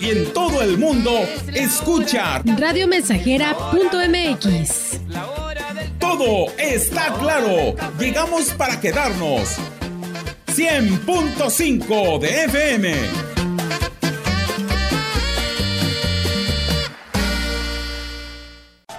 Y 0.00 0.10
en 0.10 0.32
todo 0.32 0.62
el 0.62 0.78
mundo, 0.78 1.20
escucha. 1.54 2.42
Radiomensajera.mx. 2.44 5.00
Todo 5.98 6.46
está 6.58 7.14
claro. 7.18 7.74
Llegamos 7.98 8.52
para 8.54 8.80
quedarnos. 8.80 9.58
100.5 10.46 12.18
de 12.18 12.44
FM. 12.44 12.94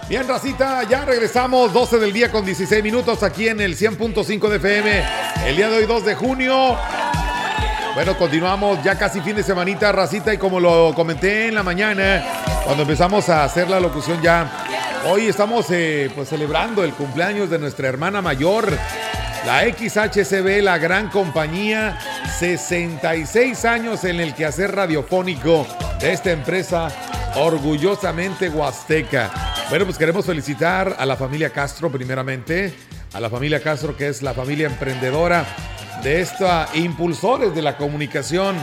Bien, 0.08 0.28
racita, 0.28 0.84
ya 0.84 1.06
regresamos, 1.06 1.72
12 1.72 1.98
del 1.98 2.12
día 2.12 2.30
con 2.32 2.46
16 2.46 2.84
minutos 2.84 3.24
aquí 3.24 3.48
en 3.48 3.62
el 3.62 3.78
100.5 3.78 4.50
de 4.50 4.58
FM. 4.58 5.04
El 5.48 5.56
día 5.56 5.70
de 5.70 5.78
hoy, 5.78 5.86
2 5.86 6.06
de 6.06 6.16
junio. 6.16 6.78
Bueno, 7.94 8.18
continuamos 8.18 8.82
ya 8.84 8.98
casi 8.98 9.20
fin 9.20 9.36
de 9.36 9.44
semanita, 9.44 9.92
racita, 9.92 10.34
y 10.34 10.38
como 10.38 10.62
lo 10.62 10.94
comenté 10.96 11.50
en 11.50 11.56
la 11.56 11.62
mañana, 11.62 12.24
cuando 12.64 12.84
empezamos 12.84 13.28
a 13.28 13.44
hacer 13.44 13.70
la 13.70 13.82
locución 13.82 14.22
ya, 14.22 14.50
hoy 15.08 15.28
estamos 15.28 15.66
eh, 15.72 16.10
pues 16.16 16.30
celebrando 16.30 16.86
el 16.86 16.94
cumpleaños 16.94 17.50
de 17.50 17.60
nuestra 17.60 17.90
hermana 17.90 18.22
mayor, 18.22 18.72
la 19.46 19.64
XHCB, 19.64 20.62
la 20.62 20.78
gran 20.78 21.10
compañía, 21.10 22.00
66 22.40 23.66
años 23.66 24.06
en 24.06 24.22
el 24.22 24.36
quehacer 24.36 24.74
radiofónico 24.74 25.68
de 26.00 26.14
esta 26.14 26.32
empresa 26.32 26.88
orgullosamente 27.36 28.48
huasteca. 28.48 29.32
Bueno, 29.70 29.84
pues 29.84 29.98
queremos 29.98 30.26
felicitar 30.26 30.96
a 30.98 31.06
la 31.06 31.18
familia 31.18 31.50
Castro 31.50 31.92
primeramente, 31.92 32.74
a 33.14 33.20
la 33.20 33.30
familia 33.30 33.62
Castro 33.62 33.98
que 33.98 34.08
es 34.08 34.22
la 34.22 34.34
familia 34.34 34.68
emprendedora 34.68 35.46
de 36.04 36.22
esta 36.22 36.70
impulsores 36.74 37.54
de 37.54 37.62
la 37.62 37.78
comunicación 37.78 38.56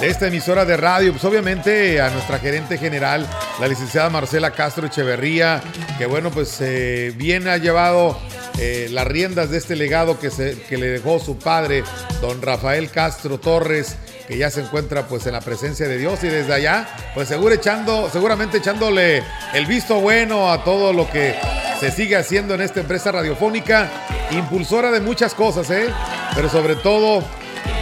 de 0.00 0.08
esta 0.08 0.26
emisora 0.26 0.64
de 0.64 0.76
radio, 0.76 1.12
pues 1.12 1.24
obviamente 1.24 2.00
a 2.00 2.10
nuestra 2.10 2.38
gerente 2.38 2.78
general, 2.78 3.26
la 3.60 3.68
licenciada 3.68 4.10
Marcela 4.10 4.50
Castro 4.50 4.86
Echeverría, 4.86 5.62
que 5.98 6.06
bueno, 6.06 6.30
pues 6.30 6.60
eh, 6.60 7.14
bien 7.16 7.46
ha 7.46 7.56
llevado 7.58 8.18
eh, 8.58 8.88
las 8.90 9.06
riendas 9.06 9.50
de 9.50 9.58
este 9.58 9.76
legado 9.76 10.18
que, 10.18 10.30
se, 10.30 10.60
que 10.62 10.76
le 10.76 10.88
dejó 10.88 11.20
su 11.20 11.38
padre, 11.38 11.84
don 12.20 12.42
Rafael 12.42 12.90
Castro 12.90 13.38
Torres, 13.38 13.96
que 14.26 14.36
ya 14.36 14.50
se 14.50 14.62
encuentra 14.62 15.06
pues 15.06 15.26
en 15.26 15.32
la 15.32 15.40
presencia 15.40 15.86
de 15.86 15.96
Dios 15.96 16.22
y 16.24 16.28
desde 16.28 16.52
allá, 16.52 16.88
pues 17.14 17.28
seguro 17.28 17.54
echando, 17.54 18.10
seguramente 18.10 18.58
echándole 18.58 19.22
el 19.54 19.66
visto 19.66 20.00
bueno 20.00 20.50
a 20.50 20.64
todo 20.64 20.92
lo 20.92 21.08
que 21.10 21.36
se 21.80 21.90
sigue 21.90 22.16
haciendo 22.16 22.54
en 22.54 22.60
esta 22.60 22.80
empresa 22.80 23.12
radiofónica, 23.12 23.90
impulsora 24.30 24.90
de 24.90 25.00
muchas 25.00 25.34
cosas, 25.34 25.70
¿eh? 25.70 25.88
pero 26.34 26.48
sobre 26.48 26.76
todo 26.76 27.22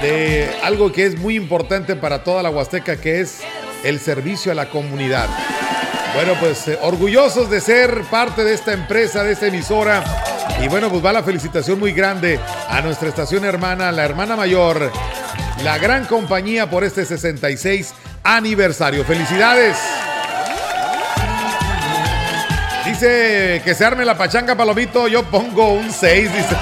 de 0.01 0.51
algo 0.63 0.93
que 0.93 1.07
es 1.07 1.19
muy 1.19 1.37
importante 1.37 1.97
para 1.97 2.25
toda 2.25 2.43
la 2.43 2.51
Huasteca, 2.51 2.97
que 2.97 3.21
es 3.21 3.41
el 3.85 4.01
servicio 4.01 4.53
a 4.53 4.55
la 4.55 4.69
comunidad. 4.69 5.29
Bueno, 6.15 6.35
pues 6.39 6.69
eh, 6.69 6.79
orgullosos 6.83 7.51
de 7.51 7.61
ser 7.61 8.03
parte 8.11 8.45
de 8.45 8.55
esta 8.55 8.73
empresa, 8.73 9.25
de 9.25 9.33
esta 9.33 9.47
emisora. 9.47 10.05
Y 10.63 10.69
bueno, 10.69 10.91
pues 10.91 11.05
va 11.05 11.13
la 11.13 11.23
felicitación 11.23 11.79
muy 11.79 11.93
grande 11.93 12.39
a 12.69 12.81
nuestra 12.83 13.09
estación 13.09 13.45
hermana, 13.45 13.91
la 13.93 14.05
hermana 14.05 14.37
mayor, 14.37 14.93
la 15.63 15.79
gran 15.79 16.05
compañía 16.05 16.69
por 16.69 16.85
este 16.85 17.05
66 17.05 17.95
aniversario. 18.25 19.05
¡Felicidades! 19.05 19.77
Dice 23.03 23.63
que 23.65 23.75
se 23.75 23.85
arme 23.85 24.05
la 24.05 24.17
pachanga, 24.17 24.55
Palomito. 24.55 25.09
Yo 25.09 25.25
pongo 25.25 25.73
un 25.73 25.91
6, 25.91 26.33
dice. 26.33 26.57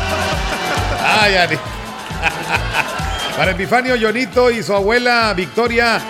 Ay, 1.05 1.37
Ani. 1.37 1.57
Para 3.37 3.51
Epifanio 3.51 3.95
Yonito 3.95 4.51
y 4.51 4.63
su 4.63 4.73
abuela 4.73 5.35
Victoria. 5.37 6.01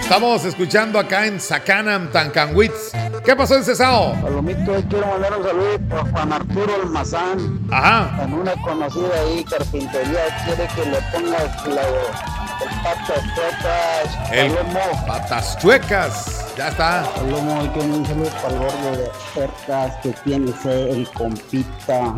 Estamos 0.00 0.42
escuchando 0.46 0.98
acá 0.98 1.26
en 1.26 1.38
Sacanam, 1.38 2.10
Tancanwitz. 2.10 2.92
¿Qué 3.22 3.36
pasó 3.36 3.56
en 3.56 3.64
Cesao? 3.64 4.14
Palomito, 4.22 4.72
hoy 4.72 4.82
quiero 4.84 5.06
mandar 5.06 5.36
un 5.36 5.44
saludo 5.44 5.98
a 5.98 6.04
Juan 6.12 6.32
Arturo 6.32 6.74
Almazán. 6.82 7.60
Ajá. 7.70 8.24
En 8.24 8.32
una 8.32 8.52
conocida 8.62 9.20
ahí, 9.20 9.44
carpintería, 9.44 10.44
quiere 10.46 10.66
que 10.74 10.86
le 10.86 10.98
ponga 11.12 11.38
la, 11.74 12.47
patas 12.82 13.22
chuecas, 13.34 14.32
El 14.32 14.52
palomo. 14.52 15.06
patas 15.06 15.58
chuecas. 15.58 16.54
Ya 16.56 16.68
está. 16.68 17.04
Palomo, 17.14 17.60
hoy 17.60 17.68
quiero 17.68 17.88
un 17.94 18.06
saludo 18.06 18.30
para 18.30 18.48
el 18.54 18.58
gordo 18.58 18.90
de 18.96 19.10
cercas 19.34 19.94
que 20.02 20.10
tiene 20.24 20.52
sed, 20.62 20.88
el 20.88 21.08
compita. 21.12 22.14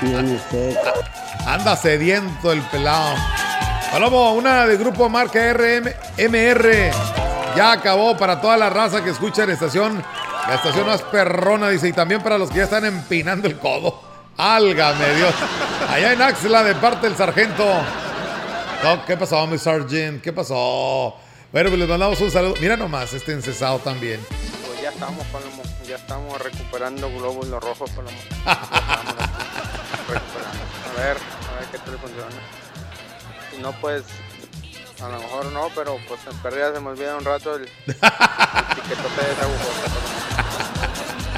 Tiene 0.00 0.38
sed. 0.50 0.76
Anda 1.46 1.76
sediento 1.76 2.52
el 2.52 2.60
pelado. 2.62 3.14
Palomo, 3.90 4.32
una 4.34 4.66
de 4.66 4.76
grupo 4.76 5.08
marca 5.08 5.38
RMR. 5.52 6.90
Ya 7.56 7.72
acabó 7.72 8.16
para 8.16 8.40
toda 8.40 8.56
la 8.56 8.68
raza 8.70 9.02
que 9.02 9.10
escucha 9.10 9.46
la 9.46 9.54
estación. 9.54 10.02
La 10.46 10.54
estación 10.54 10.86
más 10.86 11.02
perrona, 11.02 11.68
dice. 11.70 11.88
Y 11.88 11.92
también 11.92 12.22
para 12.22 12.38
los 12.38 12.50
que 12.50 12.58
ya 12.58 12.64
están 12.64 12.84
empinando 12.84 13.48
el 13.48 13.58
codo. 13.58 14.00
Álgame 14.36 15.14
Dios. 15.14 15.34
Allá 15.90 16.12
en 16.12 16.20
Axla, 16.22 16.62
de 16.62 16.74
parte 16.74 17.08
del 17.08 17.16
sargento. 17.16 17.64
No, 18.82 19.04
¿Qué 19.04 19.16
pasó, 19.16 19.46
mi 19.46 19.58
sargent? 19.58 20.22
¿Qué 20.22 20.32
pasó? 20.32 21.16
Bueno, 21.52 21.70
pues 21.70 21.78
les 21.80 21.88
mandamos 21.88 22.20
un 22.20 22.30
saludo. 22.30 22.54
Mira 22.60 22.76
nomás, 22.76 23.12
este 23.12 23.32
encesado 23.32 23.78
también. 23.78 24.20
Pues 24.66 24.80
ya 24.80 24.90
estamos, 24.90 25.24
Palomo. 25.26 25.62
Ya 25.88 25.96
estamos 25.96 26.40
recuperando 26.40 27.08
glóbulos 27.10 27.62
rojos, 27.62 27.90
Palomo. 27.90 28.16
Recuperando. 30.08 30.62
A 30.90 31.00
ver, 31.00 31.16
a 31.16 31.60
ver 31.60 31.68
qué 31.72 31.78
tal 31.78 31.98
funciona. 31.98 32.36
Si 33.50 33.58
no, 33.60 33.72
pues, 33.80 34.04
a 35.02 35.08
lo 35.08 35.18
mejor 35.18 35.46
no, 35.46 35.68
pero 35.74 35.96
pues 36.08 36.20
en 36.30 36.36
pérdida 36.38 36.74
se 36.74 36.80
me 36.80 36.88
olvida 36.90 37.16
un 37.16 37.24
rato 37.24 37.56
el, 37.56 37.62
el 37.62 37.96
de 37.96 37.96
esa. 39.32 39.46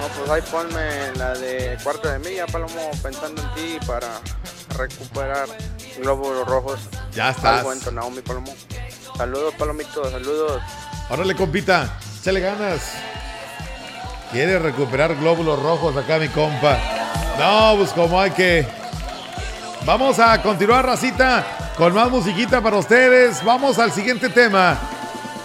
No, 0.01 0.09
pues 0.17 0.31
ahí 0.31 0.43
ponme 0.51 1.13
la 1.17 1.35
de 1.35 1.79
cuarto 1.83 2.09
de 2.09 2.19
milla, 2.19 2.47
Palomo, 2.47 2.91
pensando 3.03 3.43
en 3.43 3.55
ti 3.55 3.79
para 3.87 4.21
recuperar 4.79 5.49
glóbulos 5.99 6.47
rojos. 6.47 6.81
Ya 7.13 7.35
Naomi, 7.93 8.23
Palomo. 8.23 8.55
Saludos, 9.17 9.55
Palomito, 9.59 10.09
saludos. 10.11 10.63
Órale, 11.11 11.35
compita, 11.35 11.99
échale 12.21 12.41
ganas. 12.41 12.93
Quiere 14.31 14.59
recuperar 14.59 15.17
glóbulos 15.17 15.61
rojos 15.61 15.97
acá, 15.97 16.19
mi 16.19 16.29
compa. 16.29 16.79
No, 17.39 17.75
pues 17.77 17.91
como 17.91 18.21
hay 18.21 18.31
que. 18.31 18.67
Vamos 19.85 20.19
a 20.19 20.41
continuar, 20.43 20.87
racita, 20.87 21.73
con 21.77 21.95
más 21.95 22.11
musiquita 22.11 22.61
para 22.61 22.77
ustedes. 22.77 23.43
Vamos 23.43 23.79
al 23.79 23.91
siguiente 23.91 24.29
tema. 24.29 24.79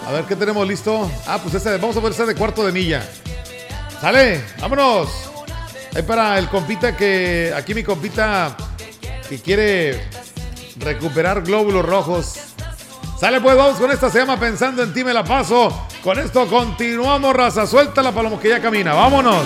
A 0.05 0.11
ver 0.11 0.25
qué 0.25 0.35
tenemos 0.35 0.67
listo. 0.67 1.09
Ah, 1.25 1.39
pues 1.41 1.55
este, 1.55 1.77
vamos 1.77 1.97
a 1.97 2.01
ver 2.01 2.11
este 2.11 2.25
de 2.25 2.35
cuarto 2.35 2.65
de 2.65 2.71
milla. 2.71 3.01
Sale, 4.01 4.43
vámonos. 4.59 5.09
Ahí 5.95 6.03
para 6.03 6.37
el 6.37 6.49
compita 6.49 6.95
que. 6.95 7.53
Aquí 7.55 7.73
mi 7.73 7.83
compita 7.83 8.55
que 9.37 9.41
quiere 9.41 9.99
recuperar 10.77 11.41
glóbulos 11.41 11.83
rojos. 11.83 12.35
Sale 13.19 13.41
pues, 13.41 13.57
vamos 13.57 13.79
con 13.79 13.89
esta, 13.89 14.11
se 14.11 14.19
llama 14.19 14.39
Pensando 14.39 14.83
en 14.83 14.93
ti, 14.93 15.03
me 15.03 15.11
la 15.11 15.23
paso. 15.23 15.87
Con 16.03 16.19
esto 16.19 16.45
continuamos, 16.45 17.35
raza. 17.35 17.65
Suelta 17.65 18.03
la 18.03 18.11
paloma 18.11 18.39
que 18.39 18.49
ya 18.49 18.61
camina. 18.61 18.93
Vámonos. 18.93 19.43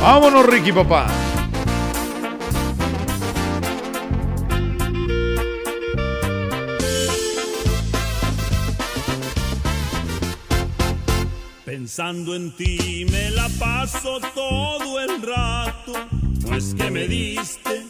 Vámonos, 0.00 0.44
Ricky, 0.44 0.72
papá. 0.72 1.06
Pensando 11.64 12.34
en 12.34 12.56
ti 12.56 13.06
me 13.10 13.30
la 13.30 13.48
paso 13.60 14.18
todo 14.34 15.00
el 15.00 15.22
rato, 15.22 15.92
no 16.46 16.56
es 16.56 16.74
que 16.74 16.90
me 16.90 17.06
diste, 17.06 17.86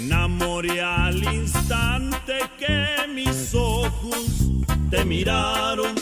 enamoré 0.00 0.80
al 0.80 1.22
instante 1.22 2.38
que 2.58 3.06
mis 3.14 3.54
ojos 3.54 4.48
te 4.90 5.04
miraron. 5.04 5.94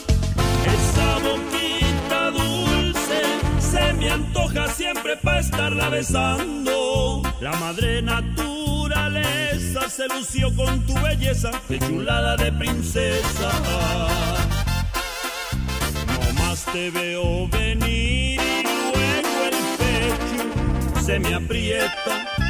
Esa 0.77 1.19
boquita 1.19 2.31
dulce 2.31 3.23
se 3.59 3.93
me 3.95 4.11
antoja 4.11 4.69
siempre 4.69 5.17
para 5.17 5.41
estarla 5.41 5.89
besando. 5.89 7.23
La 7.41 7.53
madre 7.56 8.00
naturaleza 8.00 9.89
se 9.89 10.06
lució 10.09 10.55
con 10.55 10.87
tu 10.87 10.94
belleza, 11.01 11.51
de 11.69 11.81
chulada 11.81 12.37
de 12.37 12.53
princesa. 12.53 13.51
No 16.06 16.33
más 16.41 16.65
te 16.67 16.91
veo 16.91 17.49
venir 17.49 18.41
y 18.41 18.62
luego 18.62 19.44
el 19.51 19.56
pecho 19.81 21.01
se 21.05 21.19
me 21.19 21.35
aprieta. 21.35 22.48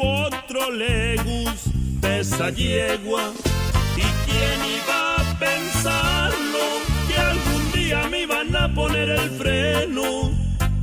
Potro 0.00 0.70
le 0.70 1.16
gusta 1.16 2.18
esa 2.18 2.50
yegua. 2.50 3.32
¿Y 3.96 4.08
quién 4.26 4.58
iba 4.78 5.16
a 5.16 5.38
pensarlo? 5.38 6.64
Que 7.06 7.16
algún 7.18 7.72
día 7.72 8.08
me 8.10 8.22
iban 8.22 8.56
a 8.56 8.74
poner 8.74 9.10
el 9.10 9.30
freno. 9.30 10.32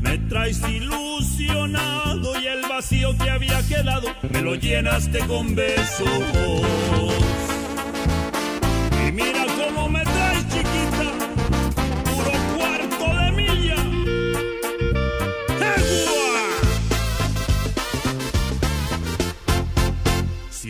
Me 0.01 0.17
traes 0.29 0.61
ilusionado 0.69 2.39
y 2.39 2.47
el 2.47 2.61
vacío 2.69 3.17
que 3.17 3.29
había 3.29 3.61
quedado 3.67 4.07
me 4.29 4.41
lo 4.41 4.55
llenaste 4.55 5.19
con 5.25 5.55
besos. 5.55 7.46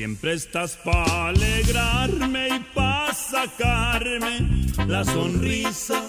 Siempre 0.07 0.35
estás 0.35 0.77
para 0.85 1.27
alegrarme 1.27 2.47
y 2.47 2.59
para 2.73 3.13
sacarme 3.13 4.39
la 4.87 5.03
sonrisa. 5.03 6.01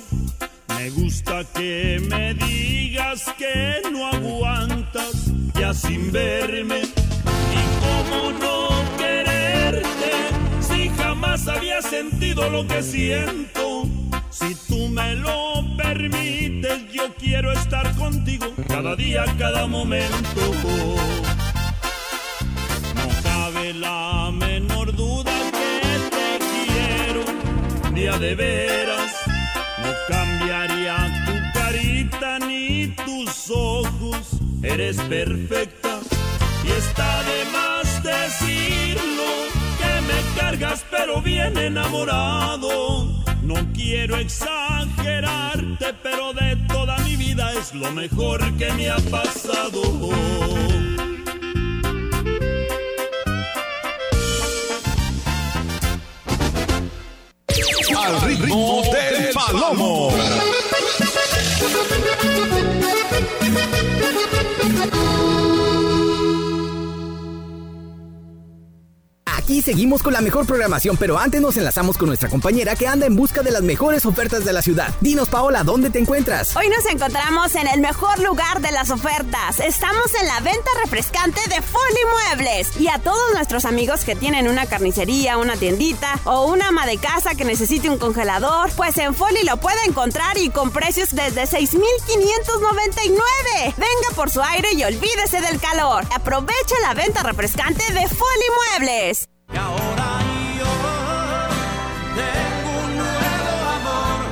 Me 0.69 0.91
gusta 0.91 1.43
que 1.53 2.01
me 2.09 2.33
digas 2.35 3.25
que 3.37 3.83
no 3.91 4.07
aguantas 4.07 5.33
ya 5.59 5.75
sin 5.75 6.13
verme. 6.13 6.83
Y 6.83 7.63
cómo 7.83 8.31
no 8.39 8.69
quererte 8.99 10.13
si 10.61 10.91
jamás 10.91 11.49
había 11.49 11.83
sentido 11.83 12.49
lo 12.51 12.69
que 12.69 12.85
siento. 12.85 13.89
Si 14.31 14.55
tú 14.69 14.87
me 14.91 15.17
lo 15.17 15.77
permites, 15.77 16.93
yo 16.93 17.13
quiero 17.17 17.51
estar 17.51 17.97
contigo 17.97 18.47
cada 18.69 18.95
día, 18.95 19.25
cada 19.37 19.67
momento. 19.67 20.55
De 28.19 28.35
veras. 28.35 29.13
No 29.79 29.93
cambiaría 30.09 31.25
tu 31.25 31.59
carita 31.59 32.39
ni 32.41 32.89
tus 33.05 33.51
ojos, 33.51 34.41
eres 34.63 34.97
perfecta. 35.03 36.01
Y 36.65 36.71
está 36.71 37.23
de 37.23 37.45
más 37.53 38.03
decirlo, 38.03 39.25
que 39.79 40.01
me 40.03 40.41
cargas 40.41 40.85
pero 40.91 41.23
bien 41.23 41.57
enamorado. 41.57 43.07
No 43.43 43.55
quiero 43.73 44.17
exagerarte, 44.17 45.95
pero 46.03 46.33
de 46.33 46.57
toda 46.69 46.99
mi 46.99 47.17
vida 47.17 47.53
es 47.53 47.73
lo 47.75 47.91
mejor 47.93 48.41
que 48.57 48.73
me 48.73 48.91
ha 48.91 48.99
pasado. 49.11 49.83
Al 58.09 58.23
ritmo 58.23 58.81
del 58.91 59.29
palomo. 59.35 60.09
Aquí 69.49 69.63
seguimos 69.63 70.03
con 70.03 70.13
la 70.13 70.21
mejor 70.21 70.45
programación, 70.45 70.99
pero 70.99 71.19
antes 71.19 71.41
nos 71.41 71.57
enlazamos 71.57 71.97
con 71.97 72.09
nuestra 72.09 72.29
compañera 72.29 72.77
que 72.77 72.87
anda 72.87 73.07
en 73.07 73.17
busca 73.17 73.43
de 73.43 73.51
las 73.51 73.63
mejores 73.63 74.05
ofertas 74.05 74.45
de 74.45 74.53
la 74.53 74.61
ciudad. 74.61 74.95
Dinos, 75.01 75.31
Paola, 75.31 75.65
¿dónde 75.65 75.89
te 75.89 75.99
encuentras? 75.99 76.55
Hoy 76.55 76.69
nos 76.69 76.85
encontramos 76.85 77.55
en 77.55 77.67
el 77.67 77.81
mejor 77.81 78.19
lugar 78.19 78.61
de 78.61 78.71
las 78.73 78.91
ofertas. 78.91 79.59
Estamos 79.61 80.15
en 80.21 80.27
la 80.27 80.41
venta 80.41 80.71
refrescante 80.85 81.41
de 81.49 81.63
Folly 81.63 82.37
Muebles. 82.37 82.79
Y 82.79 82.89
a 82.89 82.99
todos 82.99 83.33
nuestros 83.33 83.65
amigos 83.65 84.05
que 84.05 84.15
tienen 84.15 84.49
una 84.49 84.67
carnicería, 84.67 85.39
una 85.39 85.57
tiendita 85.57 86.21
o 86.25 86.45
una 86.45 86.69
ama 86.69 86.85
de 86.85 86.99
casa 86.99 87.35
que 87.35 87.47
necesite 87.47 87.89
un 87.89 87.97
congelador, 87.97 88.71
pues 88.73 88.99
en 88.99 89.15
Folly 89.15 89.45
lo 89.45 89.57
puede 89.57 89.83
encontrar 89.87 90.37
y 90.37 90.51
con 90.51 90.73
precios 90.73 91.15
desde 91.15 91.47
6,599. 91.47 93.75
Venga 93.79 94.09
por 94.15 94.29
su 94.29 94.43
aire 94.43 94.75
y 94.75 94.85
olvídese 94.85 95.41
del 95.41 95.59
calor. 95.59 96.05
Aproveche 96.15 96.75
la 96.83 96.93
venta 96.93 97.23
refrescante 97.23 97.95
de 97.95 98.07
Folly 98.09 98.47
Muebles. 98.77 99.27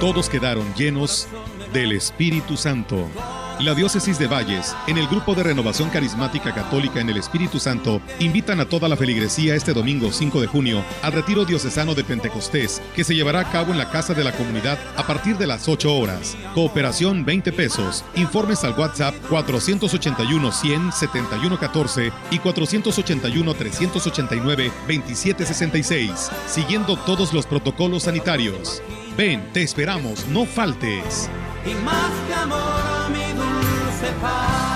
Todos 0.06 0.28
quedaron 0.28 0.72
llenos 0.76 1.26
del 1.72 1.90
Espíritu 1.90 2.56
Santo. 2.56 3.10
La 3.58 3.74
Diócesis 3.74 4.20
de 4.20 4.28
Valles, 4.28 4.72
en 4.86 4.98
el 4.98 5.08
Grupo 5.08 5.34
de 5.34 5.42
Renovación 5.42 5.90
Carismática 5.90 6.54
Católica 6.54 7.00
en 7.00 7.10
el 7.10 7.16
Espíritu 7.16 7.58
Santo, 7.58 8.00
invitan 8.20 8.60
a 8.60 8.68
toda 8.68 8.88
la 8.88 8.96
feligresía 8.96 9.56
este 9.56 9.72
domingo 9.72 10.12
5 10.12 10.40
de 10.40 10.46
junio 10.46 10.84
al 11.02 11.12
retiro 11.12 11.44
diocesano 11.44 11.96
de 11.96 12.04
Pentecostés, 12.04 12.80
que 12.94 13.02
se 13.02 13.16
llevará 13.16 13.40
a 13.40 13.50
cabo 13.50 13.72
en 13.72 13.78
la 13.78 13.90
Casa 13.90 14.14
de 14.14 14.22
la 14.22 14.30
Comunidad 14.30 14.78
a 14.96 15.04
partir 15.04 15.38
de 15.38 15.48
las 15.48 15.66
8 15.68 15.92
horas. 15.92 16.36
Cooperación 16.54 17.24
20 17.24 17.50
pesos. 17.50 18.04
Informes 18.14 18.62
al 18.62 18.78
WhatsApp 18.78 19.16
481 19.28 20.52
100 20.52 20.92
71 20.92 21.58
14 21.58 22.12
y 22.30 22.38
481 22.38 23.54
389 23.54 24.72
27 24.86 25.44
66, 25.44 26.30
siguiendo 26.46 26.96
todos 26.96 27.34
los 27.34 27.44
protocolos 27.44 28.04
sanitarios. 28.04 28.80
Ven, 29.16 29.42
te 29.52 29.62
esperamos, 29.62 30.26
no 30.28 30.44
faltes. 30.44 31.30
y 31.64 31.74
más 31.84 32.10
que 32.28 32.34
amor 32.34 33.10
mi 33.10 33.32
dulce 33.32 34.12
paz. 34.20 34.75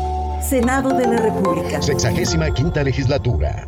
Senado 0.41 0.89
de 0.89 1.07
la 1.07 1.17
República. 1.17 1.81
Sexagésima 1.81 2.51
quinta 2.51 2.83
legislatura. 2.83 3.67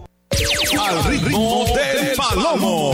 Al 0.80 1.04
ritmo 1.06 1.66
del 1.66 2.16
palomo. 2.16 2.94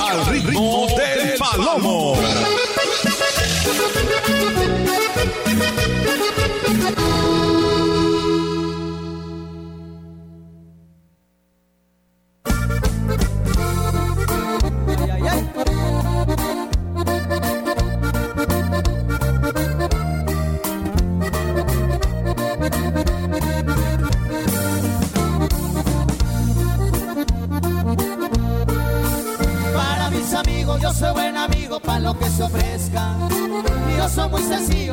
Al 0.00 0.26
ritmo 0.26 0.86
del 0.96 1.38
palomo. 1.38 2.27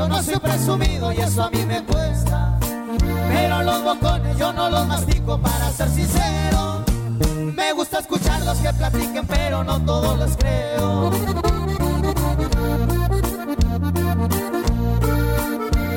No 0.07 0.23
soy 0.23 0.39
presumido 0.39 1.11
y 1.11 1.17
eso 1.17 1.43
a 1.43 1.49
mí 1.49 1.65
me 1.65 1.83
cuesta. 1.83 2.57
Pero 3.27 3.63
los 3.63 3.83
bocones 3.83 4.37
yo 4.37 4.53
no 4.53 4.69
los 4.69 4.87
mastico 4.87 5.39
para 5.39 5.71
ser 5.71 5.89
sincero. 5.89 6.83
Me 7.53 7.73
gusta 7.73 7.99
escucharlos 7.99 8.57
que 8.59 8.73
platiquen, 8.73 9.25
pero 9.27 9.63
no 9.63 9.79
todos 9.81 10.17
los 10.19 10.37
creo. 10.37 11.11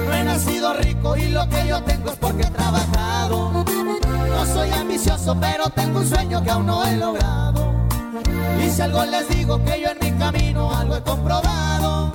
No 0.07 0.15
he 0.15 0.25
nacido 0.25 0.75
rico 0.75 1.17
y 1.17 1.29
lo 1.29 1.49
que 1.49 1.67
yo 1.67 1.83
tengo 1.83 2.11
es 2.11 2.17
porque 2.17 2.43
he 2.43 2.51
trabajado. 2.51 3.65
No 4.29 4.47
soy 4.47 4.71
ambicioso, 4.71 5.37
pero 5.41 5.69
tengo 5.71 5.99
un 5.99 6.09
sueño 6.09 6.43
que 6.43 6.51
aún 6.51 6.67
no 6.67 6.85
he 6.85 6.97
logrado. 6.97 7.73
Y 8.65 8.71
si 8.71 8.83
algo 8.83 9.05
les 9.05 9.29
digo 9.29 9.63
que 9.65 9.81
yo 9.81 9.89
en 9.91 9.99
mi 10.01 10.19
camino 10.19 10.75
algo 10.75 10.97
he 10.97 11.03
comprobado, 11.03 12.13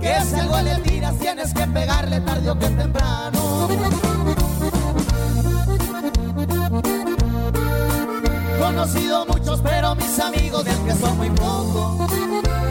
que 0.00 0.20
si 0.24 0.34
algo 0.34 0.60
le 0.62 0.74
tiras 0.76 1.16
tienes 1.18 1.52
que 1.52 1.66
pegarle 1.66 2.20
tarde 2.20 2.50
o 2.50 2.58
que 2.58 2.68
temprano. 2.68 3.68
Conocido 8.58 9.26
muchos, 9.26 9.60
pero 9.60 9.94
mis 9.94 10.18
amigos 10.18 10.64
de 10.64 10.70
que 10.70 10.94
son 10.94 11.16
muy 11.18 11.30
pocos. 11.30 12.10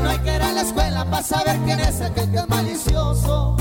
No 0.04 0.10
hay 0.10 0.18
que 0.20 0.36
ir 0.36 0.42
a 0.42 0.52
la 0.54 0.62
escuela 0.62 1.06
para 1.06 1.24
saber 1.24 1.58
quién 1.66 1.80
es 1.80 2.02
aquel 2.02 2.32
que 2.32 2.38
es 2.38 2.50
malicioso. 2.50 3.56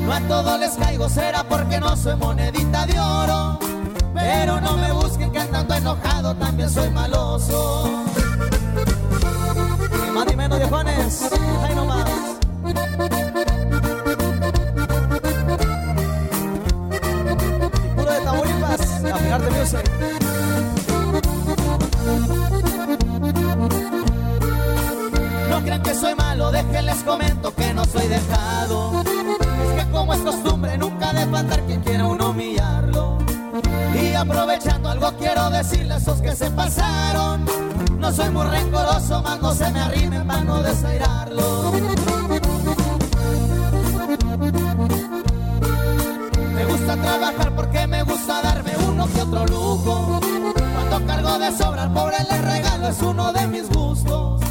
No 0.00 0.12
a 0.12 0.20
todos 0.20 0.60
les 0.60 0.72
caigo, 0.72 1.08
será 1.08 1.44
porque 1.44 1.80
no 1.80 1.96
soy 1.96 2.16
monedita 2.16 2.86
de 2.86 2.98
oro. 2.98 3.58
Pero 4.14 4.60
no 4.60 4.76
me 4.76 4.92
busquen 4.92 5.30
que 5.32 5.38
andando 5.38 5.74
enojado 5.74 6.34
también 6.36 6.70
soy 6.70 6.90
maloso. 6.90 8.04
Más 10.14 10.26
ni 10.26 10.36
menos 10.36 10.60
ahí 10.60 11.74
nomás. 11.74 12.01
Crean 25.62 25.82
que 25.82 25.94
soy 25.94 26.14
malo, 26.14 26.50
déjenles 26.50 27.02
comento 27.04 27.54
que 27.54 27.72
no 27.74 27.84
soy 27.84 28.08
dejado. 28.08 29.02
Es 29.02 29.84
que 29.84 29.90
como 29.90 30.14
es 30.14 30.20
costumbre, 30.20 30.76
nunca 30.78 31.12
de 31.12 31.26
faltar 31.26 31.60
quien 31.62 31.80
quiera 31.80 32.06
uno 32.06 32.30
humillarlo. 32.30 33.18
Y 33.94 34.14
aprovechando 34.14 34.88
algo 34.88 35.12
quiero 35.18 35.50
decirles 35.50 35.92
a 35.92 35.96
esos 35.98 36.20
que 36.20 36.34
se 36.34 36.50
pasaron. 36.50 37.44
No 37.98 38.12
soy 38.12 38.30
muy 38.30 38.46
rencoroso, 38.46 39.22
más 39.22 39.40
no 39.40 39.54
se 39.54 39.70
me 39.70 39.80
arrimen 39.80 40.26
para 40.26 40.44
no 40.44 40.62
desairarlo. 40.62 41.72
Me 46.54 46.64
gusta 46.64 46.96
trabajar 46.96 47.54
porque 47.54 47.86
me 47.86 48.02
gusta 48.02 48.42
darme 48.42 48.72
uno 48.88 49.06
que 49.06 49.22
otro 49.22 49.46
lujo. 49.46 50.20
Cuando 50.74 51.06
cargo 51.06 51.38
de 51.38 51.52
sobra 51.52 51.82
al 51.84 51.92
pobre 51.92 52.16
le 52.28 52.42
regalo, 52.42 52.88
es 52.88 53.02
uno 53.02 53.32
de 53.32 53.46
mis 53.46 53.68
gustos. 53.68 54.41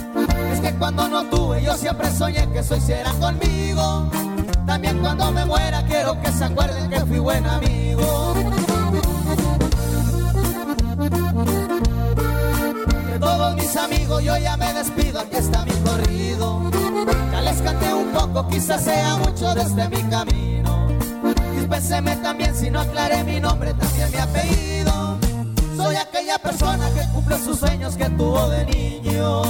Que 0.61 0.73
cuando 0.75 1.07
no 1.07 1.23
tuve, 1.25 1.63
yo 1.63 1.75
siempre 1.75 2.11
soñé 2.11 2.47
que 2.51 2.59
eso 2.59 2.75
hiciera 2.75 3.11
conmigo. 3.13 4.09
También 4.65 4.99
cuando 4.99 5.31
me 5.31 5.43
muera, 5.45 5.83
quiero 5.85 6.19
que 6.21 6.31
se 6.31 6.43
acuerden 6.45 6.89
que 6.89 6.99
fui 7.01 7.19
buen 7.19 7.45
amigo. 7.45 8.33
De 13.11 13.19
todos 13.19 13.55
mis 13.55 13.75
amigos, 13.75 14.23
yo 14.23 14.37
ya 14.37 14.55
me 14.57 14.73
despido, 14.73 15.19
aquí 15.21 15.37
está 15.37 15.65
mi 15.65 15.73
corrido. 15.83 16.69
Ya 17.31 17.95
un 17.95 18.11
poco, 18.11 18.47
quizás 18.47 18.83
sea 18.83 19.17
mucho 19.17 19.53
desde 19.55 19.89
mi 19.89 20.03
camino. 20.03 20.87
Dispénseme 21.55 22.15
también 22.17 22.55
si 22.55 22.69
no 22.69 22.81
aclaré 22.81 23.23
mi 23.23 23.39
nombre, 23.39 23.73
también 23.73 24.11
mi 24.11 24.17
apellido. 24.17 25.17
Soy 25.75 25.95
aquella 25.95 26.37
persona 26.37 26.87
que 26.93 27.01
cumple 27.13 27.37
sus 27.39 27.59
sueños 27.59 27.95
que 27.95 28.09
tuvo 28.11 28.47
de 28.49 28.65
niño. 28.65 29.41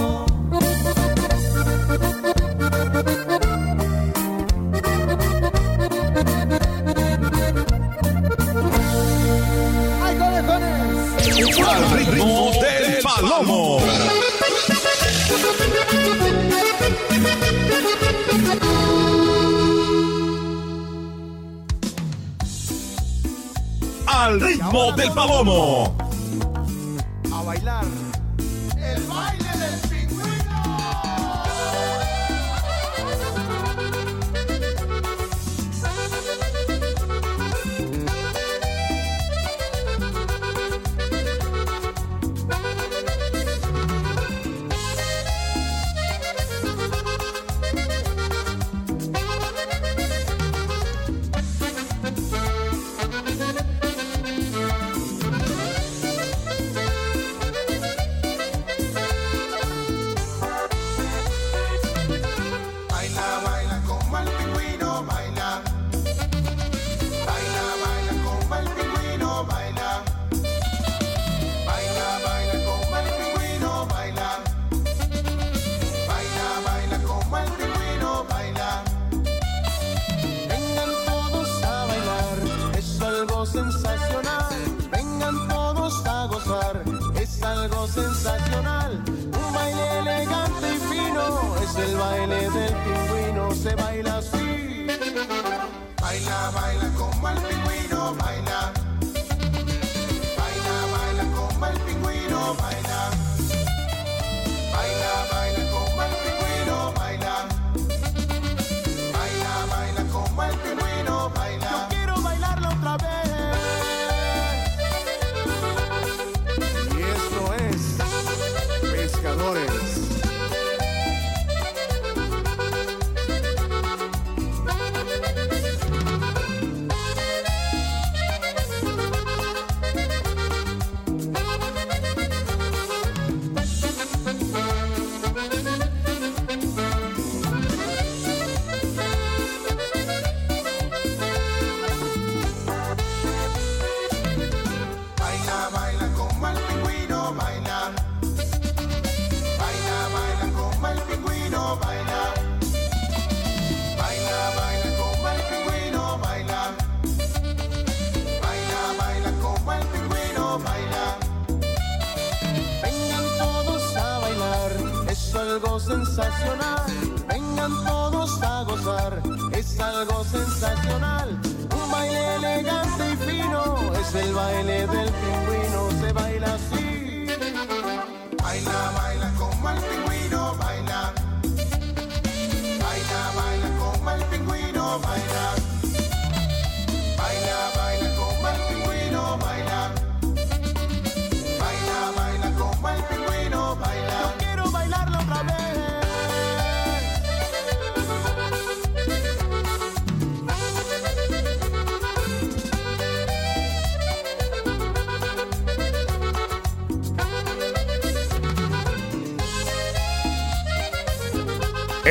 Al 24.05 24.39
ritmo 24.39 24.91
del 24.91 25.11
palomo. 25.13 26.00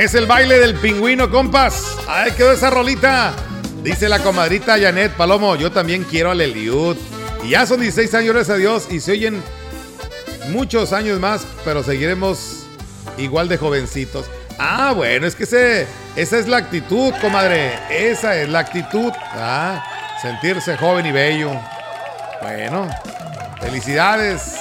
Es 0.01 0.15
el 0.15 0.25
baile 0.25 0.59
del 0.59 0.77
pingüino, 0.77 1.31
compas. 1.31 1.99
Ay, 2.09 2.33
quedó 2.33 2.53
esa 2.53 2.71
rolita. 2.71 3.35
Dice 3.83 4.09
la 4.09 4.21
comadrita 4.21 4.81
Janet 4.81 5.13
Palomo, 5.13 5.57
yo 5.57 5.71
también 5.71 6.05
quiero 6.05 6.31
al 6.31 6.41
Eliud. 6.41 6.97
Y 7.45 7.51
ya 7.51 7.67
son 7.67 7.83
16 7.83 8.15
años, 8.15 8.33
gracias 8.33 8.55
a 8.55 8.59
Dios, 8.59 8.87
y 8.91 9.01
se 9.01 9.13
oyen 9.13 9.43
muchos 10.53 10.95
años 10.95 11.21
más, 11.21 11.47
pero 11.67 11.83
seguiremos 11.83 12.65
igual 13.19 13.51
de 13.51 13.59
jovencitos. 13.59 14.25
Ah, 14.59 14.95
bueno, 14.97 15.27
es 15.27 15.35
que 15.35 15.45
ese, 15.45 15.87
esa 16.17 16.39
es 16.39 16.49
la 16.49 16.57
actitud, 16.57 17.13
comadre. 17.21 17.75
Esa 17.91 18.41
es 18.41 18.49
la 18.49 18.61
actitud. 18.61 19.13
Ah, 19.35 19.85
sentirse 20.23 20.79
joven 20.79 21.05
y 21.05 21.13
bello. 21.13 21.51
Bueno, 22.41 22.89
felicidades. 23.61 24.60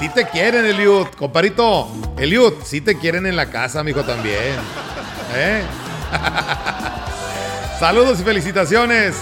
Si 0.00 0.08
te 0.08 0.26
quieren, 0.26 0.64
Eliud. 0.64 1.06
Comparito, 1.18 1.86
Eliud, 2.16 2.54
si 2.64 2.80
te 2.80 2.96
quieren 2.98 3.26
en 3.26 3.36
la 3.36 3.50
casa, 3.50 3.80
amigo, 3.80 4.02
también. 4.02 4.56
¿Eh? 5.34 5.62
Saludos 7.78 8.18
y 8.20 8.22
felicitaciones. 8.24 9.16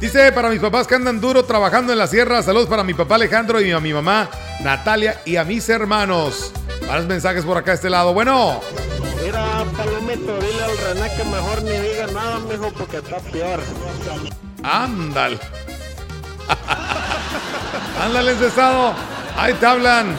Dice 0.00 0.32
para 0.32 0.48
mis 0.48 0.60
papás 0.60 0.86
que 0.86 0.94
andan 0.94 1.20
duro 1.20 1.44
trabajando 1.44 1.92
en 1.92 1.98
la 1.98 2.06
sierra. 2.06 2.42
Saludos 2.42 2.68
para 2.68 2.84
mi 2.84 2.94
papá 2.94 3.16
Alejandro 3.16 3.60
y 3.60 3.70
a 3.70 3.80
mi 3.80 3.92
mamá 3.92 4.30
Natalia 4.62 5.20
y 5.26 5.36
a 5.36 5.44
mis 5.44 5.68
hermanos. 5.68 6.52
Más 6.86 7.04
mensajes 7.04 7.44
por 7.44 7.58
acá 7.58 7.72
a 7.72 7.74
este 7.74 7.90
lado. 7.90 8.14
Bueno, 8.14 8.62
Mira, 9.22 9.62
Palomito, 9.76 10.38
dile 10.38 10.64
al 10.64 10.78
René 10.78 11.16
que 11.16 11.24
mejor 11.24 11.62
ni 11.64 11.70
diga 11.70 12.06
nada, 12.14 12.38
mijo, 12.38 12.72
porque 12.72 12.96
está 12.98 13.18
peor. 13.18 13.60
ándale. 14.62 15.38
Ándale, 18.02 18.30
encestado. 18.32 18.94
Ahí 19.38 19.54
te 19.54 19.66
hablan. 19.66 20.16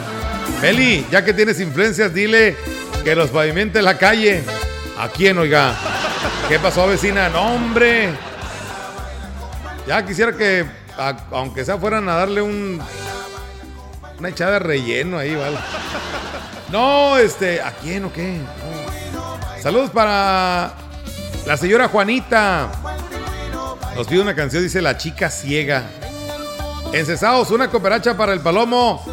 Feli, 0.62 1.06
ya 1.10 1.22
que 1.22 1.34
tienes 1.34 1.60
influencias, 1.60 2.14
dile 2.14 2.56
que 3.04 3.14
los 3.14 3.28
pavimente 3.28 3.82
la 3.82 3.98
calle. 3.98 4.42
¿A 4.98 5.08
quién, 5.08 5.36
oiga? 5.36 5.74
¿Qué 6.48 6.58
pasó, 6.58 6.86
vecina? 6.86 7.28
No, 7.28 7.54
hombre. 7.54 8.10
Ya 9.86 10.04
quisiera 10.06 10.32
que, 10.32 10.64
aunque 11.32 11.66
sea, 11.66 11.76
fueran 11.76 12.08
a 12.08 12.14
darle 12.14 12.40
un. 12.40 12.80
Una 14.18 14.28
echada 14.30 14.52
de 14.52 14.58
relleno 14.60 15.18
ahí, 15.18 15.34
¿vale? 15.34 15.58
No, 16.70 17.18
este. 17.18 17.60
¿A 17.60 17.72
quién 17.72 18.04
o 18.04 18.12
qué? 18.12 18.40
Saludos 19.62 19.90
para 19.90 20.72
la 21.46 21.56
señora 21.58 21.88
Juanita. 21.88 22.70
Nos 23.94 24.06
pide 24.06 24.20
una 24.20 24.34
canción, 24.34 24.62
dice 24.62 24.80
La 24.80 24.96
Chica 24.96 25.28
Ciega. 25.28 25.84
Encesados, 26.92 27.50
una 27.50 27.70
cooperacha 27.70 28.16
para 28.16 28.32
el 28.32 28.40
palomo. 28.40 29.04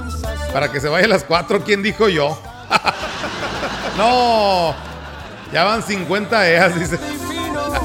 Para 0.51 0.72
que 0.72 0.79
se 0.79 0.89
vaya 0.89 1.05
a 1.05 1.10
las 1.10 1.24
cuatro. 1.24 1.63
¿Quién 1.63 1.84
dijo 1.84 2.10
yo? 2.10 2.39
no. 3.98 4.75
Ya 5.53 5.63
van 5.63 5.84
50 5.84 6.50
eas, 6.50 6.79
dice. 6.79 7.00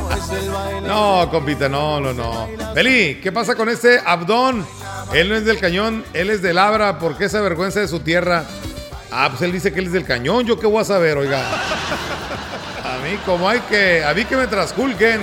no, 0.87 1.29
compita, 1.31 1.69
no, 1.69 2.01
no, 2.01 2.13
no. 2.13 2.49
Beli, 2.75 3.21
¿qué 3.23 3.31
pasa 3.31 3.55
con 3.55 3.69
ese 3.69 4.01
Abdón? 4.05 4.67
Él 5.13 5.29
no 5.29 5.37
es 5.37 5.45
del 5.45 5.59
cañón, 5.59 6.05
él 6.15 6.31
es 6.31 6.41
del 6.41 6.59
Abra. 6.59 6.99
¿Por 6.99 7.17
qué 7.17 7.27
esa 7.27 7.41
vergüenza 7.41 7.81
de 7.81 7.89
su 7.89 8.01
tierra? 8.01 8.45
Ah, 9.11 9.29
pues 9.29 9.43
él 9.43 9.53
dice 9.53 9.73
que 9.73 9.81
él 9.81 9.87
es 9.87 9.93
del 9.93 10.05
cañón. 10.05 10.47
¿Yo 10.47 10.59
qué 10.59 10.67
voy 10.67 10.81
a 10.81 10.85
saber, 10.85 11.19
oiga? 11.19 11.41
A 12.85 13.05
mí, 13.05 13.19
como 13.27 13.49
hay 13.49 13.61
que. 13.61 14.05
A 14.05 14.15
mí 14.15 14.25
que 14.25 14.37
me 14.37 14.47
transculquen. 14.47 15.21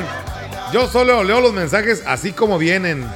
Yo 0.71 0.88
solo 0.88 1.23
leo 1.23 1.41
los 1.41 1.53
mensajes 1.53 2.03
así 2.05 2.32
como 2.32 2.60
vienen. 2.60 3.10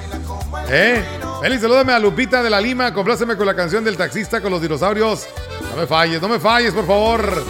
¿Eh? 0.69 1.03
Feliz, 1.43 1.59
salúdame 1.59 1.91
a 1.91 1.99
Lupita 1.99 2.41
de 2.41 2.49
la 2.49 2.61
Lima. 2.61 2.93
Compláceme 2.93 3.35
con 3.35 3.45
la 3.45 3.53
canción 3.53 3.83
del 3.83 3.97
taxista 3.97 4.39
con 4.39 4.49
los 4.49 4.61
dinosaurios. 4.61 5.27
No 5.71 5.75
me 5.75 5.85
falles, 5.85 6.21
no 6.21 6.29
me 6.29 6.39
falles, 6.39 6.73
por 6.73 6.87
favor. 6.87 7.43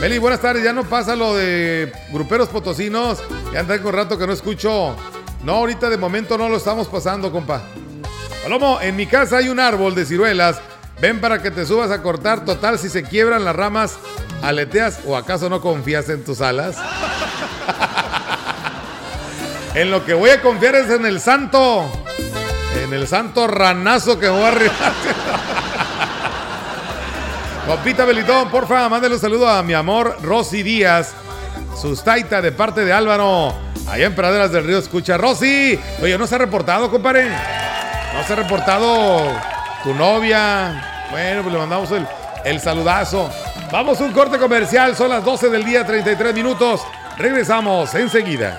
Feli, 0.00 0.18
buenas 0.18 0.40
tardes. 0.40 0.64
Ya 0.64 0.72
no 0.72 0.82
pasa 0.82 1.14
lo 1.14 1.36
de 1.36 1.92
gruperos 2.10 2.48
potosinos. 2.48 3.22
Ya 3.52 3.62
tengo 3.62 3.90
un 3.90 3.94
rato 3.94 4.18
que 4.18 4.26
no 4.26 4.32
escucho. 4.32 4.96
No, 5.44 5.52
ahorita 5.52 5.88
de 5.88 5.96
momento 5.96 6.36
no 6.36 6.48
lo 6.48 6.56
estamos 6.56 6.88
pasando, 6.88 7.30
compa. 7.30 7.62
Palomo, 8.42 8.80
en 8.80 8.96
mi 8.96 9.06
casa 9.06 9.36
hay 9.36 9.48
un 9.48 9.60
árbol 9.60 9.94
de 9.94 10.04
ciruelas. 10.04 10.60
Ven 11.00 11.20
para 11.20 11.40
que 11.40 11.52
te 11.52 11.64
subas 11.64 11.92
a 11.92 12.02
cortar. 12.02 12.44
Total, 12.44 12.76
si 12.76 12.88
se 12.88 13.04
quiebran 13.04 13.44
las 13.44 13.54
ramas, 13.54 13.98
aleteas 14.42 14.98
o 15.06 15.16
acaso 15.16 15.48
no 15.48 15.60
confías 15.60 16.08
en 16.08 16.24
tus 16.24 16.40
alas. 16.40 16.76
en 19.76 19.92
lo 19.92 20.04
que 20.04 20.14
voy 20.14 20.30
a 20.30 20.42
confiar 20.42 20.74
es 20.74 20.90
en 20.90 21.06
el 21.06 21.20
santo. 21.20 21.88
En 22.76 22.92
el 22.92 23.06
santo 23.06 23.46
ranazo 23.46 24.18
que 24.18 24.28
voy 24.28 24.42
a 24.42 24.48
arribar. 24.48 24.92
Compita 27.66 28.04
Belitón, 28.04 28.50
porfa, 28.50 28.88
mándale 28.88 29.14
un 29.14 29.20
saludo 29.20 29.48
a 29.48 29.62
mi 29.62 29.72
amor 29.72 30.18
Rosy 30.22 30.62
Díaz, 30.62 31.14
sustaita 31.80 32.42
de 32.42 32.50
parte 32.50 32.84
de 32.84 32.92
Álvaro, 32.92 33.54
allá 33.88 34.06
en 34.06 34.14
Praderas 34.14 34.50
del 34.50 34.64
Río. 34.64 34.78
Escucha, 34.78 35.16
Rosy. 35.16 35.78
Oye, 36.02 36.18
¿no 36.18 36.26
se 36.26 36.34
ha 36.34 36.38
reportado, 36.38 36.90
compadre? 36.90 37.28
¿No 38.14 38.24
se 38.26 38.32
ha 38.32 38.36
reportado 38.36 39.32
tu 39.84 39.94
novia? 39.94 41.06
Bueno, 41.10 41.42
pues 41.42 41.52
le 41.52 41.58
mandamos 41.60 41.90
el, 41.92 42.06
el 42.44 42.60
saludazo. 42.60 43.30
Vamos 43.70 44.00
a 44.00 44.04
un 44.04 44.12
corte 44.12 44.38
comercial, 44.38 44.96
son 44.96 45.10
las 45.10 45.24
12 45.24 45.48
del 45.48 45.64
día, 45.64 45.86
33 45.86 46.34
minutos. 46.34 46.82
Regresamos 47.16 47.94
enseguida. 47.94 48.58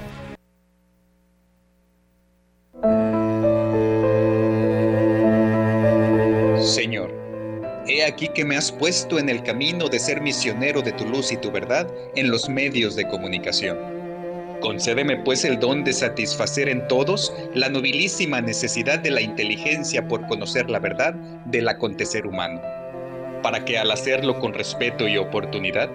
Señor, 6.63 7.13
he 7.87 8.03
aquí 8.03 8.27
que 8.29 8.43
me 8.43 8.57
has 8.57 8.71
puesto 8.71 9.19
en 9.19 9.29
el 9.29 9.43
camino 9.43 9.87
de 9.87 9.99
ser 9.99 10.19
misionero 10.19 10.81
de 10.81 10.91
tu 10.93 11.05
luz 11.05 11.31
y 11.31 11.37
tu 11.37 11.51
verdad 11.51 11.87
en 12.15 12.31
los 12.31 12.49
medios 12.49 12.95
de 12.95 13.07
comunicación. 13.07 13.77
Concédeme 14.61 15.17
pues 15.17 15.45
el 15.45 15.59
don 15.59 15.83
de 15.83 15.93
satisfacer 15.93 16.69
en 16.69 16.87
todos 16.87 17.31
la 17.53 17.69
nobilísima 17.69 18.41
necesidad 18.41 18.97
de 18.97 19.11
la 19.11 19.21
inteligencia 19.21 20.07
por 20.07 20.25
conocer 20.25 20.67
la 20.67 20.79
verdad 20.79 21.13
del 21.45 21.67
acontecer 21.67 22.25
humano, 22.25 22.59
para 23.43 23.63
que 23.63 23.77
al 23.77 23.91
hacerlo 23.91 24.39
con 24.39 24.55
respeto 24.55 25.07
y 25.07 25.17
oportunidad, 25.17 25.91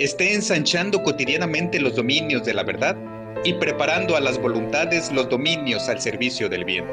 esté 0.00 0.34
ensanchando 0.34 1.00
cotidianamente 1.04 1.78
los 1.78 1.94
dominios 1.94 2.44
de 2.44 2.54
la 2.54 2.64
verdad 2.64 2.96
y 3.42 3.54
preparando 3.54 4.16
a 4.16 4.20
las 4.20 4.40
voluntades 4.40 5.10
los 5.10 5.28
dominios 5.28 5.88
al 5.88 6.00
servicio 6.00 6.48
del 6.48 6.64
bien. 6.64 6.84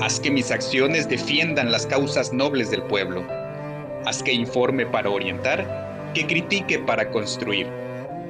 Haz 0.00 0.20
que 0.20 0.30
mis 0.30 0.50
acciones 0.50 1.08
defiendan 1.08 1.72
las 1.72 1.86
causas 1.86 2.32
nobles 2.32 2.70
del 2.70 2.82
pueblo. 2.82 3.24
Haz 4.04 4.22
que 4.22 4.32
informe 4.32 4.84
para 4.84 5.08
orientar, 5.10 6.12
que 6.12 6.26
critique 6.26 6.78
para 6.78 7.10
construir, 7.10 7.66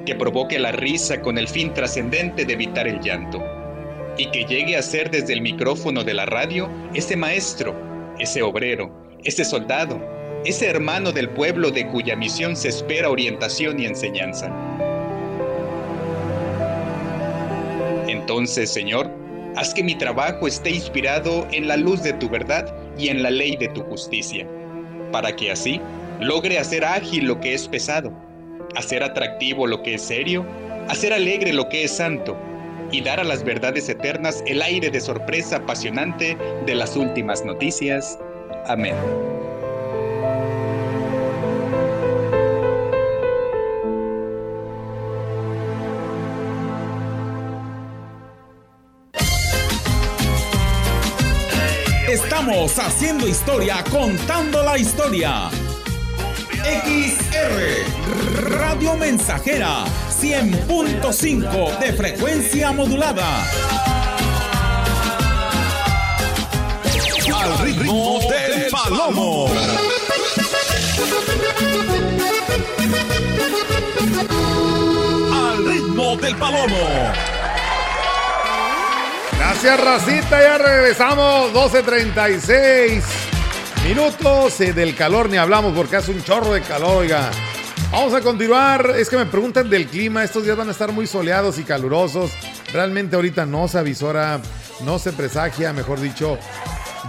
que 0.05 0.15
provoque 0.15 0.57
la 0.57 0.71
risa 0.71 1.21
con 1.21 1.37
el 1.37 1.47
fin 1.47 1.73
trascendente 1.73 2.45
de 2.45 2.53
evitar 2.53 2.87
el 2.87 3.01
llanto, 3.01 3.43
y 4.17 4.31
que 4.31 4.45
llegue 4.45 4.77
a 4.77 4.81
ser 4.81 5.11
desde 5.11 5.33
el 5.33 5.41
micrófono 5.41 6.03
de 6.03 6.13
la 6.13 6.25
radio 6.25 6.69
ese 6.93 7.17
maestro, 7.17 7.75
ese 8.19 8.41
obrero, 8.41 8.89
ese 9.23 9.43
soldado, 9.43 10.14
ese 10.45 10.67
hermano 10.67 11.11
del 11.11 11.29
pueblo 11.29 11.71
de 11.71 11.87
cuya 11.87 12.15
misión 12.15 12.55
se 12.55 12.69
espera 12.69 13.09
orientación 13.09 13.79
y 13.79 13.87
enseñanza. 13.87 14.53
Entonces, 18.07 18.69
Señor, 18.69 19.09
haz 19.55 19.73
que 19.73 19.83
mi 19.83 19.95
trabajo 19.95 20.47
esté 20.47 20.69
inspirado 20.69 21.47
en 21.51 21.67
la 21.67 21.77
luz 21.77 22.03
de 22.03 22.13
tu 22.13 22.29
verdad 22.29 22.73
y 22.97 23.07
en 23.07 23.23
la 23.23 23.31
ley 23.31 23.55
de 23.55 23.69
tu 23.69 23.81
justicia, 23.83 24.47
para 25.11 25.35
que 25.35 25.51
así 25.51 25.81
logre 26.19 26.59
hacer 26.59 26.85
ágil 26.85 27.25
lo 27.25 27.39
que 27.39 27.55
es 27.55 27.67
pesado, 27.67 28.13
hacer 28.75 29.03
atractivo 29.03 29.65
lo 29.65 29.81
que 29.81 29.95
es 29.95 30.03
serio, 30.03 30.45
hacer 30.87 31.11
alegre 31.11 31.53
lo 31.53 31.67
que 31.69 31.85
es 31.85 31.91
santo 31.91 32.37
y 32.91 33.01
dar 33.01 33.19
a 33.19 33.23
las 33.23 33.43
verdades 33.43 33.89
eternas 33.89 34.43
el 34.45 34.61
aire 34.61 34.91
de 34.91 35.01
sorpresa 35.01 35.57
apasionante 35.57 36.37
de 36.67 36.75
las 36.75 36.95
últimas 36.95 37.43
noticias. 37.43 38.19
Amén. 38.67 38.95
Estamos 52.45 52.77
haciendo 52.77 53.27
historia, 53.27 53.83
contando 53.89 54.61
la 54.61 54.77
historia. 54.77 55.49
XR 56.63 58.51
Radio 58.59 58.95
Mensajera 58.97 59.83
100.5 60.11 61.79
de 61.79 61.93
frecuencia 61.93 62.71
modulada. 62.71 63.43
Al 67.35 67.57
ritmo 67.63 68.19
del 68.29 68.69
palomo. 68.69 69.47
Al 75.33 75.65
ritmo 75.65 76.15
del 76.17 76.35
palomo. 76.35 77.34
Gracias, 79.47 79.79
Racita. 79.79 80.41
Ya 80.41 80.57
regresamos. 80.57 81.53
12.36 81.53 83.03
minutos. 83.87 84.59
Eh, 84.59 84.73
del 84.73 84.95
calor 84.95 85.29
ni 85.29 85.37
hablamos 85.37 85.71
porque 85.75 85.97
hace 85.97 86.11
un 86.11 86.23
chorro 86.23 86.53
de 86.53 86.61
calor, 86.61 87.03
oiga. 87.03 87.29
Vamos 87.91 88.15
a 88.15 88.21
continuar. 88.21 88.95
Es 88.97 89.07
que 89.07 89.17
me 89.17 89.27
preguntan 89.27 89.69
del 89.69 89.85
clima. 89.85 90.23
Estos 90.23 90.45
días 90.45 90.57
van 90.57 90.69
a 90.69 90.71
estar 90.71 90.91
muy 90.91 91.05
soleados 91.05 91.59
y 91.59 91.63
calurosos. 91.63 92.31
Realmente 92.73 93.17
ahorita 93.17 93.45
no 93.45 93.67
se 93.67 93.77
avisora, 93.77 94.41
no 94.83 94.97
se 94.97 95.13
presagia, 95.13 95.73
mejor 95.73 96.01
dicho, 96.01 96.39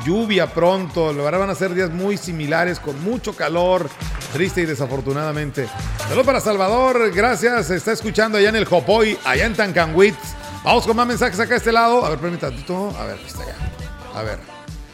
lluvia 0.05 0.47
pronto. 0.47 1.15
La 1.15 1.23
verdad 1.23 1.39
van 1.39 1.51
a 1.51 1.55
ser 1.55 1.73
días 1.73 1.91
muy 1.91 2.19
similares 2.19 2.81
con 2.81 3.03
mucho 3.03 3.35
calor. 3.35 3.89
Triste 4.35 4.61
y 4.61 4.67
desafortunadamente. 4.67 5.69
Saludos 6.01 6.27
para 6.27 6.41
Salvador. 6.41 7.13
Gracias. 7.15 7.71
Está 7.71 7.93
escuchando 7.93 8.37
allá 8.37 8.51
en 8.51 8.57
el 8.57 8.67
Jopoy, 8.67 9.19
allá 9.25 9.47
en 9.47 9.55
Tancanwitz. 9.55 10.37
Vamos 10.67 10.85
con 10.85 10.97
más 10.97 11.07
mensajes 11.07 11.39
acá 11.39 11.55
a 11.55 11.57
este 11.59 11.71
lado. 11.71 12.05
A 12.05 12.11
ver, 12.11 12.19
permítame 12.19 12.57
tantito. 12.57 12.93
A 12.99 13.05
ver, 13.05 13.21
está 13.25 13.45
ya. 13.47 13.55
A 14.19 14.23
ver. 14.25 14.37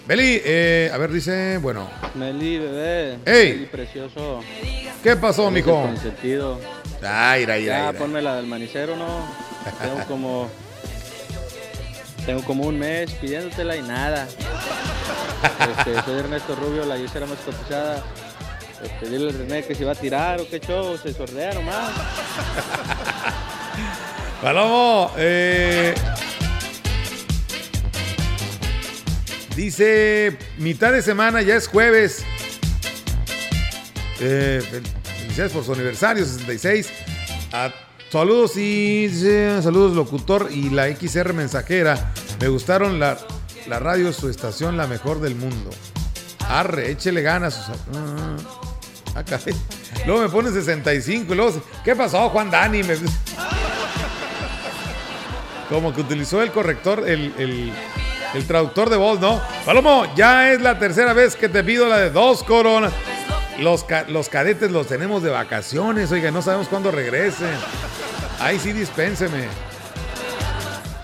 Beli, 0.06 0.38
eh, 0.44 0.90
a 0.92 0.98
ver, 0.98 1.10
dice, 1.10 1.56
bueno. 1.56 1.88
Meli, 2.14 2.58
bebé. 2.58 3.18
Ey. 3.24 3.54
Meli, 3.54 3.66
precioso. 3.72 4.40
¿Qué 5.02 5.16
pasó, 5.16 5.50
mijo? 5.50 5.72
consentido. 5.72 6.60
Ay, 7.02 7.44
ira, 7.44 7.56
ira, 7.56 7.90
Ya, 7.90 7.98
ponme 7.98 8.20
la 8.20 8.36
del 8.36 8.46
manicero, 8.48 8.96
¿no? 8.96 9.06
Tengo 9.80 10.04
como... 10.08 10.50
Tengo 12.26 12.44
como 12.44 12.64
un 12.64 12.78
mes 12.78 13.10
pidiéndotela 13.12 13.74
y 13.74 13.80
nada. 13.80 14.28
Este, 15.78 16.02
soy 16.02 16.18
Ernesto 16.18 16.54
Rubio, 16.54 16.84
la 16.84 16.98
yesera 16.98 17.24
más 17.24 17.38
cotizada. 17.38 18.04
Este, 18.84 19.08
dile 19.08 19.30
al 19.30 19.38
René 19.38 19.64
que 19.64 19.74
se 19.74 19.86
va 19.86 19.92
a 19.92 19.94
tirar 19.94 20.38
o 20.38 20.46
qué 20.46 20.60
show, 20.60 20.98
se 20.98 21.14
sordea 21.14 21.54
nomás. 21.54 21.92
Palomo, 24.42 25.12
eh, 25.18 25.94
dice 29.54 30.36
mitad 30.58 30.92
de 30.92 31.00
semana, 31.00 31.42
ya 31.42 31.54
es 31.54 31.68
jueves. 31.68 32.24
Eh, 34.20 34.60
fel- 34.68 34.82
felicidades 35.20 35.52
por 35.52 35.64
su 35.64 35.72
aniversario, 35.74 36.24
66. 36.24 36.88
A- 37.52 37.70
saludos 38.10 38.56
y 38.56 39.08
saludos 39.62 39.94
locutor 39.94 40.48
y 40.50 40.70
la 40.70 40.88
XR 40.88 41.32
mensajera. 41.34 42.12
Me 42.40 42.48
gustaron 42.48 42.98
la, 42.98 43.18
la 43.68 43.78
radio, 43.78 44.12
su 44.12 44.28
estación, 44.28 44.76
la 44.76 44.88
mejor 44.88 45.20
del 45.20 45.36
mundo. 45.36 45.70
Arre, 46.48 46.90
échele 46.90 47.22
ganas. 47.22 47.68
ah, 47.68 47.74
ah. 47.94 48.36
Luego 50.06 50.22
me 50.22 50.28
pone 50.30 50.50
65 50.50 51.32
y 51.32 51.36
luego, 51.36 51.52
se- 51.52 51.62
¿qué 51.84 51.94
pasó, 51.94 52.28
Juan 52.30 52.50
Dani? 52.50 52.82
Me- 52.82 52.96
como 55.72 55.94
que 55.94 56.00
utilizó 56.02 56.42
el 56.42 56.52
corrector, 56.52 57.04
el, 57.08 57.32
el- 57.38 57.72
traductor 58.46 58.88
de 58.90 58.96
voz, 58.96 59.20
¿no? 59.20 59.40
Palomo, 59.66 60.06
ya 60.14 60.52
es 60.52 60.60
la 60.60 60.78
tercera 60.78 61.12
vez 61.12 61.36
que 61.36 61.48
te 61.48 61.62
pido 61.64 61.86
la 61.86 61.98
de 61.98 62.10
dos 62.10 62.42
coronas. 62.44 62.92
Los, 63.58 63.84
ca- 63.84 64.04
los 64.08 64.28
cadetes 64.28 64.70
los 64.70 64.86
tenemos 64.86 65.22
de 65.22 65.30
vacaciones, 65.30 66.10
oiga, 66.12 66.30
no 66.30 66.40
sabemos 66.42 66.68
cuándo 66.68 66.90
regresen. 66.90 67.50
Ahí 68.40 68.58
sí, 68.58 68.72
dispénseme. 68.72 69.44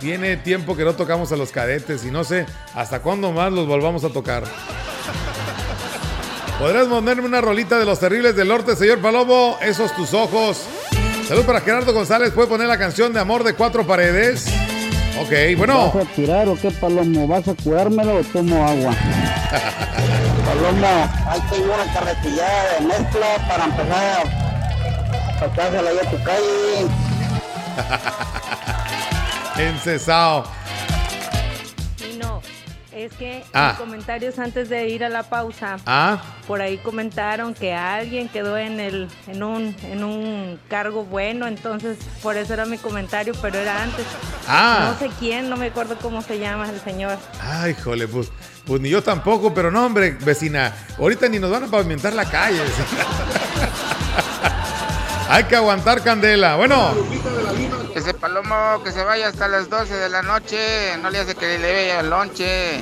Tiene 0.01 0.37
tiempo 0.39 0.77
que 0.77 0.85
no 0.85 0.95
tocamos 0.95 1.31
a 1.33 1.37
los 1.37 1.51
cadetes 1.51 2.05
y 2.05 2.11
no 2.11 2.25
sé 2.25 2.47
hasta 2.75 3.01
cuándo 3.01 3.33
más 3.33 3.53
los 3.53 3.67
volvamos 3.67 4.05
a 4.05 4.09
tocar. 4.11 4.45
¿Podrías 6.59 6.87
ponerme 6.87 7.27
una 7.27 7.41
rolita 7.41 7.79
de 7.79 7.85
los 7.85 8.01
terribles 8.01 8.35
del 8.37 8.49
norte, 8.49 8.75
señor 8.75 8.99
Palomo? 9.01 9.59
Esos 9.61 9.95
tus 9.95 10.13
ojos. 10.15 10.63
Salud 11.29 11.45
para 11.45 11.61
Gerardo 11.61 11.93
González. 11.93 12.33
¿Puede 12.33 12.49
poner 12.49 12.69
la 12.69 12.79
canción 12.79 13.13
de 13.13 13.21
Amor 13.21 13.45
de 13.45 13.53
Cuatro 13.53 13.87
Paredes? 13.87 14.47
Ok, 15.21 15.59
bueno. 15.59 15.93
¿Vas 15.93 16.07
a 16.07 16.11
tirar 16.15 16.49
o 16.49 16.57
qué, 16.57 16.71
Palomo? 16.71 17.29
¿Vas 17.29 17.47
a 17.47 17.55
cuidármelo 17.55 18.17
o 18.17 18.25
tomo 18.25 18.67
agua? 18.67 18.93
Palomo, 20.47 21.11
ahí 21.27 21.41
tengo 21.51 21.75
una 21.75 21.93
carretillada 21.93 22.73
de 22.73 22.87
mezcla 22.87 23.27
para 23.47 23.65
empezar 23.67 24.27
a 24.27 25.41
pasársela 25.41 25.91
ahí 25.91 25.99
a 25.99 26.11
tu 26.11 26.23
calle. 26.25 26.89
Encesado. 29.69 30.58
Es 32.99 33.13
que 33.13 33.45
Ah. 33.55 33.71
en 33.71 33.77
comentarios 33.77 34.39
antes 34.41 34.69
de 34.69 34.89
ir 34.89 35.05
a 35.05 35.09
la 35.09 35.23
pausa, 35.23 35.77
Ah, 35.87 36.21
por 36.49 36.61
ahí 36.61 36.79
comentaron 36.79 37.55
que 37.55 37.73
alguien 37.73 38.29
quedó 38.29 38.59
en 38.59 38.81
el 38.81 39.09
en 39.29 39.43
un 39.45 39.77
en 39.85 40.03
un 40.03 40.59
cargo 40.69 41.05
bueno, 41.05 41.47
entonces 41.47 41.97
por 42.23 42.37
eso 42.37 42.55
era 42.55 42.65
mi 42.67 42.77
comentario, 42.77 43.35
pero 43.41 43.59
era 43.59 43.83
antes. 43.85 44.05
Ah. 44.49 44.91
No 44.93 44.99
sé 44.99 45.13
quién, 45.21 45.49
no 45.49 45.57
me 45.57 45.67
acuerdo 45.67 45.97
cómo 46.03 46.23
se 46.23 46.41
llama 46.41 46.69
el 46.69 46.81
señor. 46.81 47.17
ay, 47.41 47.75
jole, 47.75 48.09
pues, 48.09 48.33
pues 48.67 48.81
ni 48.81 48.89
yo 48.91 49.01
tampoco, 49.03 49.55
pero 49.55 49.71
no, 49.71 49.87
hombre, 49.87 50.11
vecina. 50.21 50.75
Ahorita 50.99 51.29
ni 51.29 51.39
nos 51.39 51.51
van 51.53 51.65
a 51.65 51.67
pavimentar 51.69 52.13
la 52.15 52.25
calle. 52.29 52.61
vecina. 52.61 52.87
Hay 55.29 55.45
que 55.45 55.57
aguantar 55.57 56.03
candela. 56.03 56.57
Bueno, 56.57 56.93
Ese 57.95 58.15
palomo 58.15 58.81
que 58.85 58.93
se 58.93 59.03
vaya 59.03 59.29
hasta 59.29 59.49
las 59.49 59.69
12 59.69 59.93
de 59.95 60.09
la 60.09 60.23
noche, 60.23 60.97
no 61.03 61.11
le 61.11 61.19
hace 61.19 61.35
que 61.35 61.59
le 61.59 61.73
vea 61.73 62.01
el 62.01 62.11
lonche. 62.11 62.81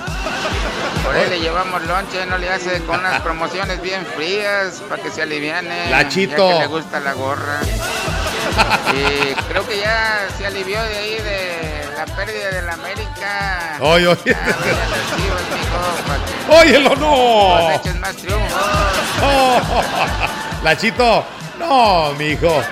Por 1.04 1.16
él 1.16 1.30
le 1.30 1.40
llevamos 1.40 1.82
lonche, 1.86 2.26
no 2.26 2.36
le 2.38 2.50
hace 2.50 2.82
con 2.82 3.00
unas 3.00 3.20
promociones 3.22 3.80
bien 3.80 4.04
frías 4.14 4.82
para 4.88 5.02
que 5.02 5.10
se 5.10 5.22
aliviane. 5.22 5.90
La 5.90 6.02
ya 6.02 6.08
Chito. 6.08 6.48
que 6.48 6.58
le 6.58 6.66
gusta 6.66 7.00
la 7.00 7.14
gorra. 7.14 7.60
Y 8.92 9.34
creo 9.50 9.66
que 9.66 9.78
ya 9.78 10.26
se 10.36 10.46
alivió 10.46 10.82
de 10.82 10.96
ahí 10.96 11.14
de 11.14 11.88
la 11.96 12.06
pérdida 12.06 12.50
de 12.50 12.62
la 12.62 12.72
América. 12.74 13.78
Oye, 13.80 14.06
oye. 14.08 14.20
Ya, 14.26 14.44
que 14.44 14.74
óyelo, 16.54 16.94
no. 16.96 17.66
coseches 17.68 18.00
más 18.00 18.16
triunfos. 18.16 18.62
Oh, 19.22 19.60
la 20.62 20.76
Chito, 20.76 21.24
no, 21.58 22.12
mijo. 22.14 22.62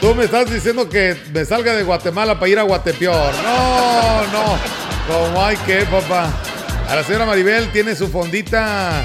Tú 0.00 0.14
me 0.14 0.24
estás 0.24 0.50
diciendo 0.50 0.88
que 0.88 1.16
me 1.32 1.44
salga 1.44 1.74
de 1.74 1.82
Guatemala 1.82 2.34
para 2.38 2.48
ir 2.48 2.58
a 2.58 2.62
Guatepeor. 2.62 3.34
No, 3.42 4.26
no. 4.32 4.58
Como 5.06 5.44
hay 5.44 5.56
que, 5.58 5.82
papá. 5.84 6.30
A 6.88 6.94
la 6.96 7.04
señora 7.04 7.26
Maribel 7.26 7.70
tiene 7.70 7.94
su 7.94 8.08
fondita. 8.08 9.04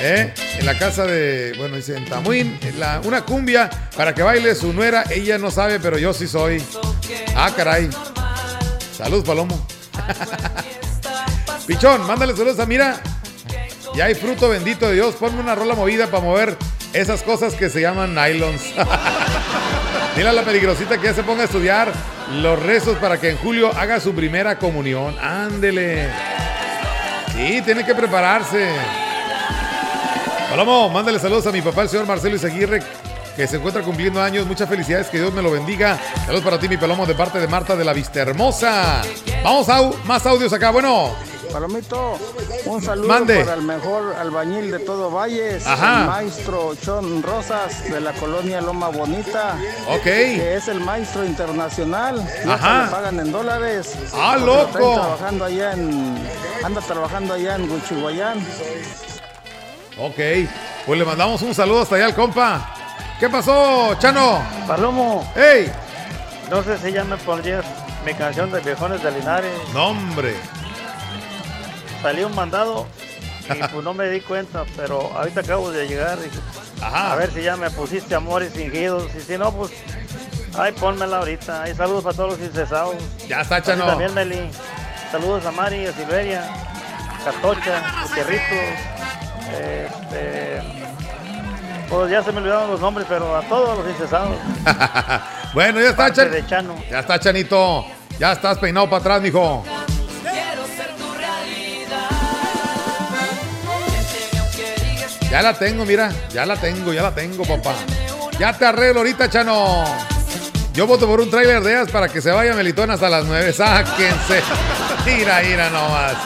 ¿eh? 0.00 0.32
En 0.58 0.66
la 0.66 0.78
casa 0.78 1.04
de, 1.04 1.54
bueno, 1.58 1.76
dice 1.76 1.96
en 1.96 2.04
Tamuín, 2.06 2.58
en 2.62 2.80
la- 2.80 3.00
una 3.04 3.22
cumbia 3.22 3.68
para 3.96 4.14
que 4.14 4.22
baile 4.22 4.54
su 4.54 4.72
nuera. 4.72 5.04
Ella 5.10 5.38
no 5.38 5.50
sabe, 5.50 5.78
pero 5.78 5.98
yo 5.98 6.12
sí 6.12 6.26
soy. 6.26 6.62
Ah, 7.36 7.50
caray. 7.54 7.88
Salud, 8.96 9.24
Palomo. 9.24 9.66
Pichón, 11.66 12.06
mándale 12.06 12.34
saludos 12.34 12.58
a 12.58 12.66
Mira. 12.66 13.00
Ya 13.94 14.06
hay 14.06 14.14
fruto 14.14 14.48
bendito 14.48 14.88
de 14.88 14.94
Dios. 14.94 15.14
Ponme 15.16 15.40
una 15.40 15.54
rola 15.54 15.74
movida 15.74 16.06
para 16.06 16.22
mover 16.22 16.56
esas 16.92 17.22
cosas 17.22 17.54
que 17.54 17.70
se 17.70 17.80
llaman 17.80 18.14
nylons. 18.14 18.62
Dile 20.16 20.28
a 20.28 20.32
la 20.32 20.42
peligrosita 20.42 20.98
que 20.98 21.04
ya 21.04 21.14
se 21.14 21.22
ponga 21.22 21.42
a 21.42 21.44
estudiar 21.46 21.92
los 22.40 22.62
rezos 22.62 22.98
para 22.98 23.18
que 23.18 23.30
en 23.30 23.38
julio 23.38 23.70
haga 23.76 23.98
su 24.00 24.14
primera 24.14 24.58
comunión. 24.58 25.16
Ándele. 25.18 26.08
Sí, 27.34 27.62
tiene 27.62 27.84
que 27.84 27.94
prepararse. 27.94 28.68
Palomo, 30.50 30.90
mándale 30.90 31.18
saludos 31.18 31.46
a 31.46 31.52
mi 31.52 31.62
papá, 31.62 31.82
el 31.82 31.88
señor 31.88 32.06
Marcelo 32.06 32.36
Izaguirre, 32.36 32.82
que 33.34 33.46
se 33.46 33.56
encuentra 33.56 33.82
cumpliendo 33.82 34.20
años. 34.20 34.46
Muchas 34.46 34.68
felicidades, 34.68 35.06
que 35.08 35.18
Dios 35.18 35.32
me 35.32 35.40
lo 35.40 35.50
bendiga. 35.50 35.98
Saludos 36.26 36.44
para 36.44 36.58
ti, 36.58 36.68
mi 36.68 36.76
Palomo, 36.76 37.06
de 37.06 37.14
parte 37.14 37.38
de 37.38 37.48
Marta 37.48 37.74
de 37.74 37.84
la 37.84 37.94
Vista 37.94 38.20
Hermosa. 38.20 39.00
Vamos 39.42 39.68
a 39.70 39.90
más 40.04 40.26
audios 40.26 40.52
acá. 40.52 40.70
Bueno, 40.70 41.16
Palomito, 41.52 42.18
un 42.64 42.82
saludo 42.82 43.08
Mande. 43.08 43.40
para 43.40 43.54
el 43.54 43.62
mejor 43.62 44.14
albañil 44.18 44.70
de 44.70 44.78
todo 44.78 45.10
Valles, 45.10 45.66
Ajá. 45.66 46.00
el 46.00 46.06
maestro 46.06 46.74
Chon 46.82 47.22
Rosas 47.22 47.84
de 47.90 48.00
la 48.00 48.12
colonia 48.12 48.60
Loma 48.62 48.88
Bonita. 48.88 49.56
Ok. 49.88 50.02
Que 50.02 50.56
es 50.56 50.68
el 50.68 50.80
maestro 50.80 51.24
internacional. 51.24 52.26
Ajá. 52.48 52.84
le 52.84 52.90
pagan 52.90 53.20
en 53.20 53.32
dólares. 53.32 53.94
¡Ah, 54.14 54.36
loco! 54.38 54.94
trabajando 54.94 55.44
allá 55.44 55.72
en, 55.74 56.18
anda 56.64 56.80
trabajando 56.80 57.34
allá 57.34 57.56
en 57.56 57.70
Huichihuayán. 57.70 58.38
Ok, 59.98 60.48
pues 60.86 60.98
le 60.98 61.04
mandamos 61.04 61.42
un 61.42 61.54
saludo 61.54 61.82
hasta 61.82 61.96
allá 61.96 62.06
al 62.06 62.14
compa. 62.14 62.74
¿Qué 63.20 63.28
pasó, 63.28 63.94
Chano? 63.98 64.42
Palomo. 64.66 65.30
¡Ey! 65.36 65.70
No 66.50 66.62
sé 66.62 66.78
si 66.78 66.92
ya 66.92 67.04
me 67.04 67.16
pondrías 67.18 67.64
mi 68.06 68.14
canción 68.14 68.50
de 68.50 68.60
Viejones 68.60 69.02
de 69.02 69.10
Linares. 69.12 69.52
No, 69.74 69.88
hombre. 69.88 70.34
Salí 72.02 72.24
un 72.24 72.34
mandado 72.34 72.86
y 73.48 73.58
pues 73.68 73.84
no 73.84 73.94
me 73.94 74.08
di 74.08 74.20
cuenta, 74.20 74.64
pero 74.76 75.10
ahorita 75.16 75.40
acabo 75.40 75.70
de 75.70 75.86
llegar 75.86 76.18
y 76.18 76.82
Ajá. 76.82 77.12
a 77.12 77.16
ver 77.16 77.30
si 77.32 77.42
ya 77.42 77.56
me 77.56 77.70
pusiste 77.70 78.14
amores 78.14 78.52
fingidos 78.52 79.08
y 79.16 79.20
si 79.20 79.38
no, 79.38 79.52
pues 79.52 79.72
ay, 80.58 80.72
pónmela 80.72 81.18
ahorita. 81.18 81.62
Ay, 81.62 81.74
saludos 81.74 82.04
para 82.04 82.16
todos 82.16 82.30
los 82.38 82.40
incesados. 82.40 82.96
Ya 83.28 83.40
está, 83.42 83.62
Chano. 83.62 83.86
También, 83.86 84.12
Meli. 84.14 84.50
Saludos 85.10 85.44
a 85.46 85.52
Mari, 85.52 85.86
a 85.86 85.92
Silveria, 85.92 86.42
Catocha, 87.24 87.82
Gutierritos. 88.08 88.58
Este, 89.52 90.62
pues 91.88 92.10
ya 92.10 92.22
se 92.22 92.32
me 92.32 92.38
olvidaron 92.38 92.70
los 92.70 92.80
nombres, 92.80 93.06
pero 93.08 93.36
a 93.36 93.42
todos 93.42 93.78
los 93.78 93.88
incesados. 93.88 94.36
Bueno, 95.52 95.82
ya 95.82 95.90
está, 95.90 96.10
Chan. 96.10 96.30
Ya 96.90 97.00
está, 97.00 97.20
Chanito. 97.20 97.84
Ya 98.18 98.32
estás 98.32 98.56
peinado 98.56 98.88
para 98.88 99.00
atrás, 99.00 99.20
mijo. 99.20 99.62
Ya 105.32 105.40
la 105.40 105.54
tengo, 105.54 105.86
mira. 105.86 106.12
Ya 106.34 106.44
la 106.44 106.56
tengo, 106.56 106.92
ya 106.92 107.00
la 107.00 107.14
tengo, 107.14 107.42
papá. 107.44 107.72
Ya 108.38 108.52
te 108.52 108.66
arreglo 108.66 109.00
ahorita, 109.00 109.30
Chano. 109.30 109.82
Yo 110.74 110.86
voto 110.86 111.06
por 111.06 111.22
un 111.22 111.30
tráiler 111.30 111.62
de 111.62 111.72
ellas 111.72 111.90
para 111.90 112.06
que 112.06 112.20
se 112.20 112.30
vaya 112.30 112.52
Melitón 112.52 112.90
hasta 112.90 113.08
las 113.08 113.24
9. 113.24 113.50
Sáquense. 113.54 114.42
Mira, 115.06 115.40
mira 115.40 115.70
nomás. 115.70 116.16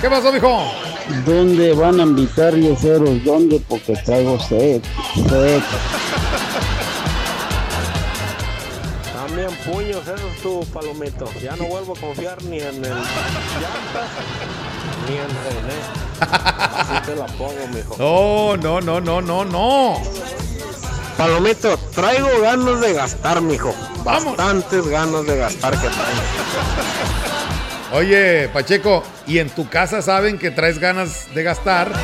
¿Qué 0.00 0.10
pasó, 0.10 0.32
mijo? 0.32 0.64
¿Dónde 1.24 1.72
van 1.74 2.00
a 2.00 2.02
invitar 2.02 2.52
yeseros? 2.56 3.22
¿Dónde? 3.24 3.62
Porque 3.68 3.92
traigo 4.04 4.40
sed. 4.40 4.82
Sed. 5.28 5.62
También 9.14 9.50
puños, 9.64 10.02
eso 10.02 10.28
es 10.28 10.42
tu 10.42 10.66
palomito. 10.72 11.30
Ya 11.40 11.54
no 11.54 11.66
vuelvo 11.66 11.94
a 11.96 12.00
confiar 12.00 12.42
ni 12.42 12.58
en 12.58 12.84
el 12.84 12.90
llantas 12.90 14.10
ni 15.08 15.16
en 15.16 15.28
René. 15.28 15.78
Así 16.20 17.00
te 17.06 17.16
la 17.16 17.26
pongo, 17.26 17.66
mijo. 17.72 17.96
No, 17.98 18.56
no, 18.56 18.80
no, 18.80 19.00
no, 19.00 19.20
no, 19.20 19.44
no. 19.44 20.00
Palomito, 21.16 21.76
traigo 21.94 22.40
ganas 22.40 22.80
de 22.80 22.94
gastar, 22.94 23.40
mijo. 23.40 23.74
Bastantes 24.04 24.86
ganas 24.88 25.26
de 25.26 25.36
gastar 25.36 25.72
que 25.72 25.88
traigo. 25.88 26.22
Oye, 27.92 28.48
Pacheco, 28.52 29.02
¿y 29.26 29.38
en 29.38 29.50
tu 29.50 29.68
casa 29.68 30.00
saben 30.00 30.38
que 30.38 30.50
traes 30.50 30.78
ganas 30.78 31.26
de 31.34 31.42
gastar? 31.42 31.92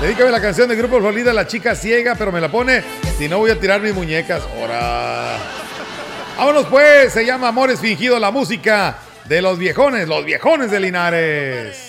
Dedícame 0.00 0.30
la 0.30 0.42
canción 0.42 0.68
de 0.68 0.76
Grupo 0.76 0.98
Florida, 0.98 1.32
La 1.32 1.46
Chica 1.46 1.74
Ciega, 1.74 2.14
pero 2.16 2.30
me 2.30 2.40
la 2.40 2.50
pone, 2.50 2.84
si 3.18 3.28
no 3.28 3.38
voy 3.38 3.50
a 3.50 3.58
tirar 3.58 3.80
mis 3.80 3.94
muñecas. 3.94 4.42
Ahora. 4.60 5.38
Vámonos 6.36 6.66
pues, 6.66 7.14
se 7.14 7.24
llama 7.24 7.48
Amores 7.48 7.80
Fingido 7.80 8.18
la 8.18 8.30
música 8.30 8.98
de 9.28 9.42
los 9.42 9.58
viejones, 9.58 10.08
los 10.08 10.24
viejones 10.24 10.70
de 10.70 10.80
Linares. 10.80 11.85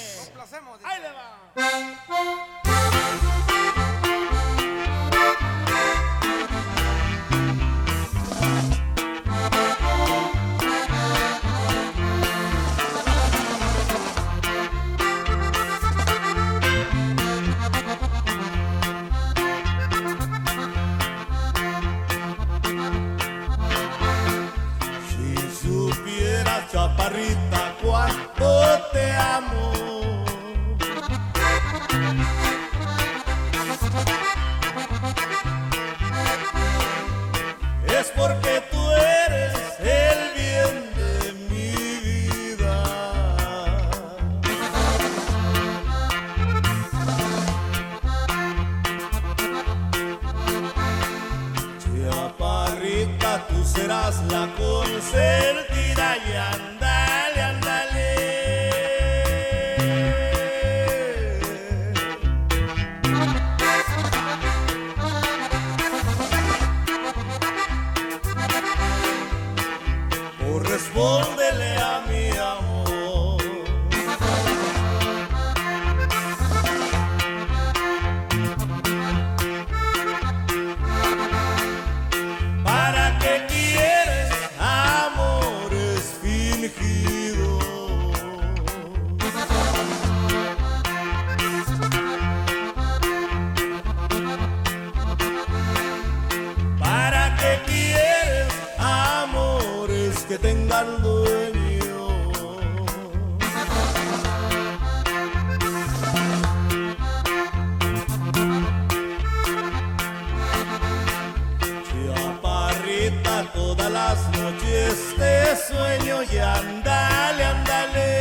Noches 114.78 115.16
te 115.18 115.56
sueño 115.56 116.24
y 116.24 116.38
andale, 116.38 117.44
andale. 117.44 118.18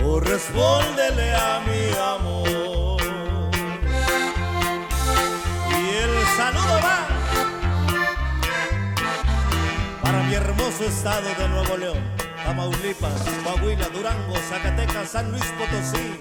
Correspóndele 0.00 1.34
a 1.34 1.60
mi 1.66 1.90
amor. 2.14 3.00
Y 5.70 5.96
el 5.96 6.26
saludo 6.36 6.80
va 6.84 6.98
para 10.02 10.22
mi 10.22 10.34
hermoso 10.34 10.84
estado 10.84 11.28
de 11.38 11.48
Nuevo 11.48 11.76
León, 11.76 12.02
Tamaulipas, 12.50 13.22
Coahuila, 13.44 13.88
Durango, 13.90 14.34
Zacatecas, 14.48 15.10
San 15.10 15.30
Luis 15.30 15.44
Potosí, 15.56 16.18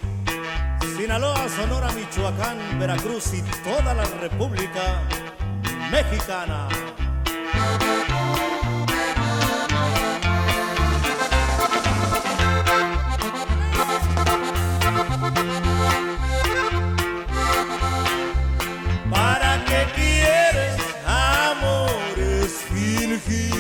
Sinaloa, 0.96 1.50
Sonora, 1.50 1.92
Michoacán, 1.94 2.60
Veracruz 2.78 3.34
y 3.34 3.42
toda 3.64 3.96
la 3.96 4.04
República 4.22 5.02
Mexicana. 5.90 6.68
¿Para 19.10 19.66
qué 19.66 19.88
quieres 19.96 20.76
amores 21.08 22.54
fingidos? 22.70 23.59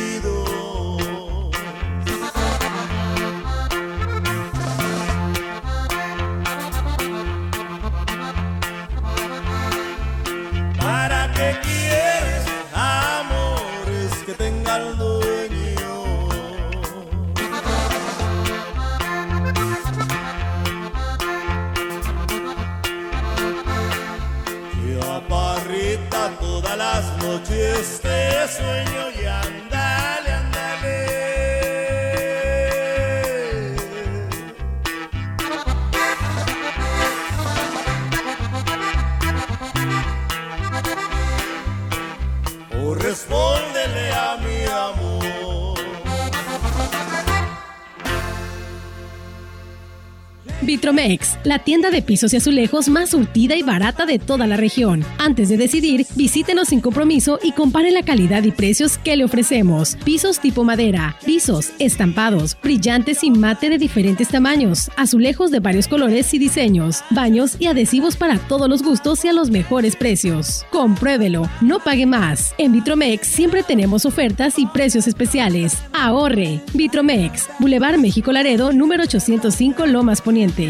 Vitromex, 50.80 51.38
la 51.44 51.60
tienda 51.60 51.92
de 51.92 52.02
pisos 52.02 52.34
y 52.34 52.38
azulejos 52.38 52.88
más 52.88 53.10
surtida 53.10 53.58
y 53.58 53.64
barata 53.64 54.06
de 54.06 54.18
toda 54.18 54.48
la 54.48 54.56
región. 54.56 55.04
Antes 55.18 55.50
de 55.50 55.58
decidir, 55.58 56.06
visítenos 56.16 56.70
sin 56.70 56.80
compromiso 56.80 57.38
y 57.44 57.52
compare 57.52 57.92
la 57.92 58.02
calidad 58.02 58.44
y 58.44 58.52
precios 58.52 58.98
que 58.98 59.18
le 59.18 59.26
ofrecemos. 59.26 59.98
Pisos 60.06 60.40
tipo 60.40 60.64
madera, 60.64 61.18
pisos, 61.26 61.74
estampados, 61.80 62.58
brillantes 62.64 63.26
y 63.26 63.32
mate 63.32 63.70
de 63.70 63.78
diferentes 63.78 64.30
tamaños, 64.30 64.90
azulejos 64.96 65.52
de 65.52 65.60
varios 65.60 65.90
colores 65.90 66.34
y 66.34 66.40
diseños, 66.40 67.04
baños 67.10 67.58
y 67.60 67.66
adhesivos 67.66 68.16
para 68.16 68.40
todos 68.40 68.70
los 68.70 68.82
gustos 68.82 69.26
y 69.26 69.28
a 69.28 69.34
los 69.34 69.50
mejores 69.50 69.98
precios. 69.98 70.66
Compruébelo, 70.72 71.50
no 71.60 71.80
pague 71.80 72.06
más. 72.06 72.56
En 72.58 72.72
Vitromex 72.72 73.28
siempre 73.28 73.64
tenemos 73.64 74.06
ofertas 74.06 74.58
y 74.58 74.66
precios 74.66 75.08
especiales. 75.08 75.78
Ahorre. 75.92 76.62
Vitromex, 76.74 77.50
Boulevard 77.60 77.98
México 77.98 78.32
Laredo, 78.32 78.72
número 78.72 79.04
805 79.04 79.86
Lomas 79.86 80.22
Poniente. 80.22 80.70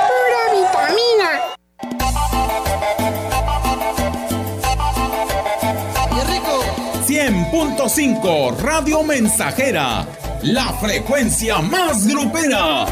100.5 7.61 8.57
Radio 8.57 9.03
Mensajera, 9.03 10.03
la 10.41 10.73
frecuencia 10.81 11.61
más 11.61 12.07
grupera. 12.07 12.85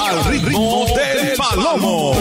Al 0.00 0.24
ritmo 0.24 0.86
del 0.86 1.32
palomo. 1.36 2.14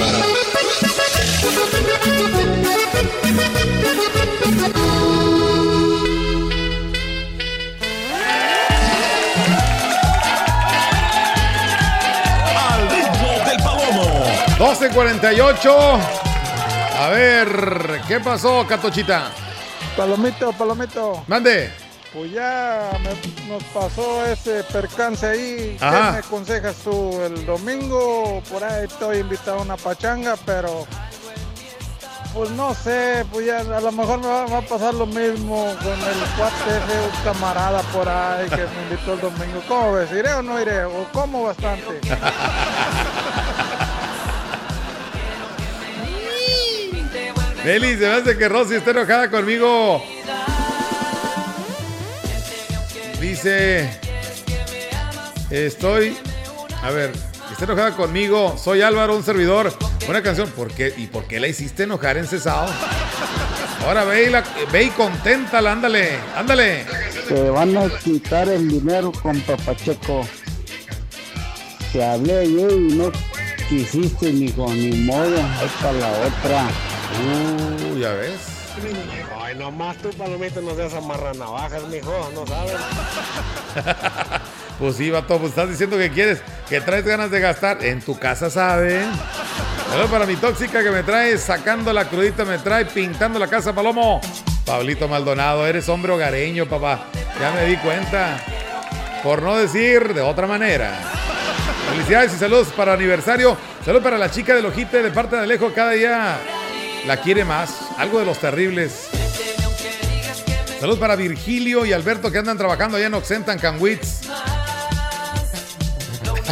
Al 12.57 12.89
ritmo 12.89 13.29
del 13.45 13.57
palomo. 13.63 14.09
12.48. 14.57 16.28
A 16.99 17.07
ver, 17.09 18.01
¿qué 18.09 18.19
pasó, 18.19 18.65
Catochita? 18.67 19.31
Palomito, 19.95 20.51
palomito. 20.51 21.23
Mande. 21.27 21.71
Pues 22.13 22.31
ya 22.33 22.89
me- 23.01 23.47
nos 23.47 23.63
pasó 23.65 24.25
ese 24.25 24.63
percance 24.65 25.25
ahí. 25.25 25.77
Ajá. 25.79 26.07
¿Qué 26.07 26.11
me 26.11 26.17
aconsejas 26.17 26.75
tú? 26.83 27.21
El 27.23 27.45
domingo 27.45 28.41
por 28.51 28.63
ahí 28.63 28.85
estoy 28.85 29.19
invitado 29.19 29.59
a 29.59 29.61
una 29.61 29.77
pachanga, 29.77 30.35
pero 30.45 30.85
pues 32.33 32.49
no 32.51 32.73
sé, 32.73 33.25
pues 33.31 33.45
ya 33.45 33.59
a 33.59 33.79
lo 33.81 33.91
mejor 33.93 34.19
me 34.19 34.27
va, 34.27 34.45
va 34.47 34.57
a 34.57 34.61
pasar 34.61 34.93
lo 34.93 35.05
mismo 35.05 35.73
con 35.81 35.93
el 35.93 36.19
cuate 36.37 36.69
ese 36.69 36.99
un 36.99 37.23
camarada 37.23 37.81
por 37.93 38.09
ahí 38.09 38.49
que 38.49 38.57
me 38.57 38.83
invitó 38.89 39.13
el 39.13 39.21
domingo. 39.21 39.61
¿Cómo 39.69 39.93
ves? 39.93 40.11
¿Iré 40.11 40.33
o 40.33 40.41
no 40.41 40.61
iré? 40.61 40.83
¿O 40.83 41.05
como 41.13 41.43
bastante? 41.43 42.01
Meli, 47.63 47.93
se 47.93 47.99
me 47.99 48.07
hace 48.07 48.37
que 48.37 48.47
Rosy 48.47 48.75
está 48.75 48.91
enojada 48.91 49.29
conmigo. 49.29 50.01
Dice, 53.19 53.89
estoy, 55.49 56.17
a 56.81 56.89
ver, 56.91 57.11
está 57.51 57.65
enojada 57.65 57.95
conmigo. 57.95 58.57
Soy 58.57 58.81
Álvaro, 58.81 59.15
un 59.15 59.23
servidor. 59.23 59.73
Una 60.07 60.23
canción, 60.23 60.49
¿por 60.51 60.71
qué? 60.71 60.93
¿Y 60.97 61.07
por 61.07 61.25
qué 61.25 61.39
la 61.39 61.47
hiciste 61.47 61.83
enojar 61.83 62.17
en 62.17 62.25
cesado? 62.27 62.71
Ahora 63.85 64.05
ve 64.05 64.25
y, 64.25 64.29
la, 64.29 64.43
ve 64.71 64.83
y 64.83 64.89
conténtala, 64.89 65.73
ándale, 65.73 66.17
ándale. 66.35 66.85
Te 67.27 67.49
van 67.49 67.77
a 67.77 67.89
quitar 67.89 68.47
el 68.47 68.67
dinero 68.69 69.11
con 69.11 69.39
Papacheco. 69.41 70.25
Te 71.91 72.03
hablé 72.03 72.51
yo 72.51 72.69
y 72.69 72.93
no 72.95 73.11
quisiste, 73.67 74.31
mijo, 74.31 74.73
ni 74.73 74.91
modo. 75.05 75.37
Para 75.81 75.93
la 75.93 76.09
otra. 76.09 76.88
Uh, 77.17 77.97
ya 77.97 78.13
ves. 78.13 78.59
Ay, 79.41 79.55
nomás 79.55 79.97
tú, 79.97 80.09
palomito, 80.11 80.61
no 80.61 80.75
seas 80.75 80.93
amarranavajas, 80.93 81.83
mijo, 81.87 82.29
no 82.33 82.45
sabes. 82.45 82.75
Pues 84.79 84.95
sí, 84.95 85.11
vato, 85.11 85.37
pues 85.37 85.49
estás 85.49 85.69
diciendo 85.69 85.97
que 85.97 86.09
quieres, 86.09 86.41
que 86.69 86.79
traes 86.79 87.03
ganas 87.03 87.29
de 87.29 87.41
gastar. 87.41 87.83
En 87.83 87.99
tu 88.01 88.17
casa, 88.17 88.49
¿saben? 88.49 89.09
Saludos 89.89 90.09
para 90.09 90.25
mi 90.25 90.37
tóxica 90.37 90.81
que 90.81 90.89
me 90.89 91.03
trae 91.03 91.37
sacando 91.37 91.91
la 91.91 92.05
crudita, 92.05 92.45
me 92.45 92.57
trae 92.59 92.85
pintando 92.85 93.37
la 93.39 93.47
casa, 93.47 93.75
Palomo. 93.75 94.21
Pablito 94.65 95.09
Maldonado, 95.09 95.67
eres 95.67 95.89
hombre 95.89 96.13
hogareño, 96.13 96.65
papá. 96.65 97.07
Ya 97.41 97.51
me 97.51 97.65
di 97.65 97.75
cuenta. 97.77 98.39
Por 99.21 99.41
no 99.41 99.57
decir 99.57 100.13
de 100.13 100.21
otra 100.21 100.47
manera. 100.47 100.97
Felicidades 101.91 102.33
y 102.35 102.37
saludos 102.37 102.69
para 102.69 102.93
aniversario. 102.93 103.57
Saludos 103.83 104.03
para 104.03 104.17
la 104.17 104.31
chica 104.31 104.55
del 104.55 104.65
ojite 104.65 105.03
de 105.03 105.11
parte 105.11 105.35
de 105.35 105.41
Alejo. 105.41 105.73
Cada 105.73 105.91
día 105.91 106.37
la 107.05 107.21
quiere 107.21 107.45
más. 107.45 107.69
Algo 107.97 108.19
de 108.19 108.25
los 108.25 108.39
terribles. 108.39 109.09
Saludos 110.79 110.99
para 110.99 111.15
Virgilio 111.15 111.85
y 111.85 111.93
Alberto 111.93 112.31
que 112.31 112.37
andan 112.37 112.57
trabajando 112.57 112.97
allá 112.97 113.07
en 113.07 113.13
Oxentan, 113.13 113.59
Canwitz. 113.59 114.21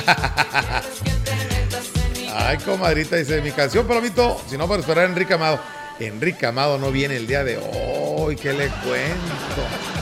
Ay, 2.35 2.57
comadrita, 2.59 3.15
dice 3.15 3.41
mi 3.41 3.51
canción, 3.51 3.87
Palomito. 3.87 4.41
Si 4.49 4.57
no, 4.57 4.67
para 4.67 4.81
esperar 4.81 5.05
a 5.05 5.09
Enrique 5.09 5.33
Amado. 5.33 5.59
Enrique 5.99 6.45
Amado 6.45 6.77
no 6.77 6.91
viene 6.91 7.15
el 7.15 7.25
día 7.25 7.43
de 7.43 7.57
hoy. 7.57 8.35
¿Qué 8.35 8.53
le 8.53 8.67
cuento? 8.67 9.96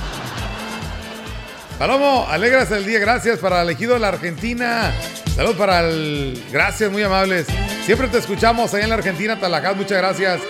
Palomo, 1.77 2.25
alegras 2.29 2.71
el 2.71 2.85
día. 2.85 2.99
Gracias 2.99 3.39
para 3.39 3.61
el 3.61 3.67
elegido 3.67 3.95
de 3.95 3.99
la 3.99 4.07
Argentina. 4.07 4.93
Saludos 5.35 5.57
para 5.57 5.81
el. 5.81 6.41
Gracias, 6.51 6.89
muy 6.89 7.03
amables. 7.03 7.47
Siempre 7.85 8.07
te 8.07 8.17
escuchamos 8.17 8.73
allá 8.73 8.83
en 8.83 8.89
la 8.89 8.95
Argentina, 8.95 9.37
Talajás. 9.37 9.75
Muchas 9.75 9.97
gracias. 9.97 10.41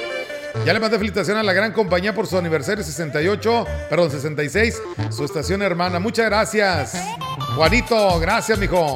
Ya 0.63 0.71
le 0.71 0.79
mandé 0.79 0.97
felicitación 0.97 1.37
a 1.37 1.43
la 1.43 1.51
gran 1.51 1.73
compañía 1.73 2.13
por 2.13 2.27
su 2.27 2.37
aniversario 2.37 2.83
68, 2.83 3.65
perdón, 3.89 4.11
66, 4.11 4.81
su 5.09 5.25
estación 5.25 5.63
hermana. 5.63 5.99
Muchas 5.99 6.27
gracias. 6.27 6.93
Juanito, 7.55 8.19
gracias, 8.19 8.59
mijo. 8.59 8.95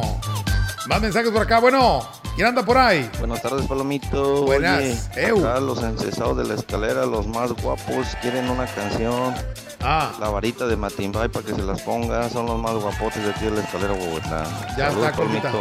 Más 0.87 1.01
mensajes 1.01 1.31
por 1.31 1.41
acá. 1.41 1.59
Bueno, 1.59 2.07
¿quién 2.35 2.47
anda 2.47 2.63
por 2.63 2.77
ahí? 2.77 3.09
Buenas 3.19 3.41
tardes, 3.41 3.65
Palomito. 3.67 4.43
Buenas. 4.43 5.09
Oye, 5.15 5.39
acá 5.39 5.59
los 5.59 5.81
encesados 5.83 6.37
de 6.37 6.45
la 6.45 6.55
escalera, 6.55 7.05
los 7.05 7.27
más 7.27 7.51
guapos, 7.53 8.07
quieren 8.21 8.49
una 8.49 8.65
canción. 8.65 9.33
Ah. 9.81 10.11
La 10.19 10.29
varita 10.29 10.67
de 10.67 10.75
Matimbay 10.75 11.29
para 11.29 11.45
que 11.45 11.53
se 11.53 11.61
las 11.61 11.81
ponga. 11.81 12.29
Son 12.29 12.45
los 12.45 12.59
más 12.59 12.73
guapotes 12.75 13.23
de 13.23 13.31
aquí 13.31 13.45
de 13.45 13.51
la 13.51 13.61
escalera, 13.61 13.93
Bogotá. 13.93 14.43
Ya 14.77 14.89
Saludos, 14.89 15.05
está. 15.05 15.17
Palomito. 15.17 15.59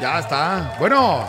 Ya 0.00 0.18
está. 0.18 0.76
Bueno, 0.78 1.24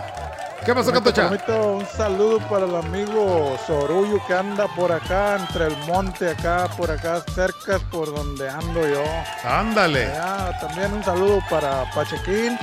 ¿qué 0.66 0.76
pasó, 0.76 0.92
Catocha? 0.92 1.24
Palomito, 1.30 1.78
un 1.78 1.86
saludo 1.88 2.40
para 2.48 2.66
el 2.66 2.76
amigo 2.76 3.58
Sorullo 3.66 4.20
que 4.28 4.34
anda 4.34 4.68
por 4.76 4.92
acá, 4.92 5.38
entre 5.38 5.68
el 5.68 5.78
monte, 5.88 6.30
acá, 6.30 6.70
por 6.78 6.92
acá, 6.92 7.24
cerca 7.34 7.80
por 7.92 8.14
donde 8.14 8.50
ando 8.50 8.88
yo. 8.88 9.04
Ándale. 9.44 10.10
Ya, 10.14 10.58
también 10.60 10.94
un 10.94 11.04
saludo 11.04 11.40
para 11.50 11.90
Pachequín, 11.96 12.58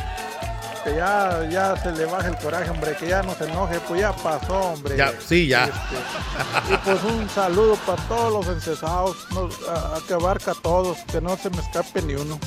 que 0.85 0.95
ya, 0.95 1.49
ya 1.51 1.77
se 1.77 1.91
le 1.93 2.05
baje 2.05 2.29
el 2.29 2.37
coraje, 2.37 2.71
hombre, 2.71 2.95
que 2.97 3.09
ya 3.09 3.23
no 3.23 3.35
se 3.35 3.45
enoje, 3.45 3.81
pues 3.81 4.01
ya 4.01 4.13
pasó, 4.13 4.61
hombre. 4.61 4.97
Ya, 4.97 5.13
sí, 5.19 5.49
ya. 5.49 5.69
Y 6.71 6.77
pues 6.77 7.03
un 7.03 7.29
saludo 7.29 7.77
para 7.87 8.01
todos 8.03 8.33
los 8.33 8.55
encesados, 8.55 9.17
no, 9.33 9.49
a, 9.69 9.97
a 9.97 10.01
que 10.07 10.15
abarca 10.15 10.53
a 10.53 10.55
todos, 10.55 10.99
que 11.11 11.21
no 11.21 11.37
se 11.37 11.51
me 11.51 11.59
escape 11.59 12.03
ni 12.03 12.15
uno. 12.15 12.39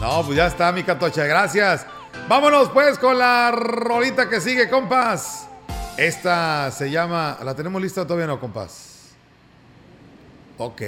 No, 0.00 0.22
pues 0.24 0.36
ya 0.36 0.46
está, 0.46 0.72
mi 0.72 0.82
Catocha, 0.82 1.24
gracias. 1.24 1.86
Vámonos 2.28 2.70
pues 2.70 2.98
con 2.98 3.18
la 3.18 3.50
rolita 3.52 4.28
que 4.28 4.40
sigue, 4.40 4.68
compas. 4.68 5.46
Esta 5.96 6.70
se 6.70 6.90
llama. 6.90 7.38
¿La 7.44 7.54
tenemos 7.54 7.80
lista 7.80 8.04
todavía 8.04 8.26
no, 8.26 8.40
compas? 8.40 9.10
Ok. 10.58 10.82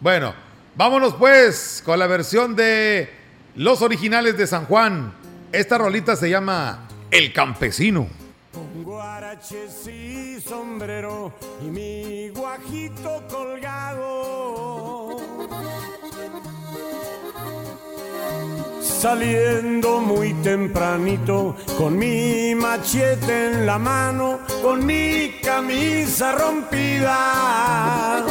Bueno, 0.00 0.34
vámonos 0.74 1.14
pues 1.14 1.82
con 1.84 1.98
la 1.98 2.06
versión 2.06 2.56
de 2.56 3.10
los 3.54 3.82
originales 3.82 4.36
de 4.36 4.46
San 4.46 4.64
Juan. 4.66 5.14
Esta 5.56 5.78
rolita 5.78 6.14
se 6.16 6.28
llama 6.28 6.86
El 7.10 7.32
Campesino. 7.32 8.06
Guaraches 8.84 9.86
y 9.86 10.38
sombrero 10.38 11.32
y 11.62 11.70
mi 11.70 12.28
guajito 12.28 13.22
colgado. 13.30 15.16
Saliendo 18.82 20.02
muy 20.02 20.34
tempranito 20.42 21.56
con 21.78 21.96
mi 21.96 22.54
machete 22.54 23.46
en 23.46 23.64
la 23.64 23.78
mano, 23.78 24.40
con 24.62 24.84
mi 24.84 25.40
camisa 25.42 26.32
rompida 26.32 28.26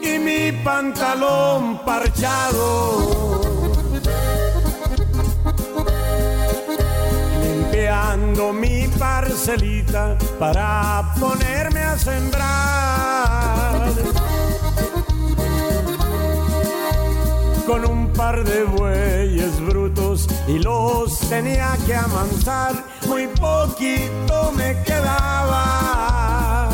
y 0.00 0.18
mi 0.20 0.52
pantalón 0.62 1.84
parchado. 1.84 3.45
Mi 8.52 8.88
parcelita 8.98 10.16
para 10.38 11.14
ponerme 11.18 11.80
a 11.80 11.98
sembrar. 11.98 13.90
Con 17.66 17.84
un 17.84 18.12
par 18.12 18.44
de 18.44 18.64
bueyes 18.64 19.60
brutos 19.60 20.26
y 20.46 20.58
los 20.58 21.18
tenía 21.28 21.76
que 21.84 21.94
amansar, 21.94 22.74
muy 23.08 23.26
poquito 23.26 24.52
me 24.56 24.82
quedaba. 24.82 26.68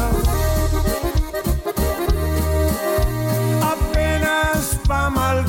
Apenas 3.62 4.78
pa' 4.86 5.10
mal 5.10 5.44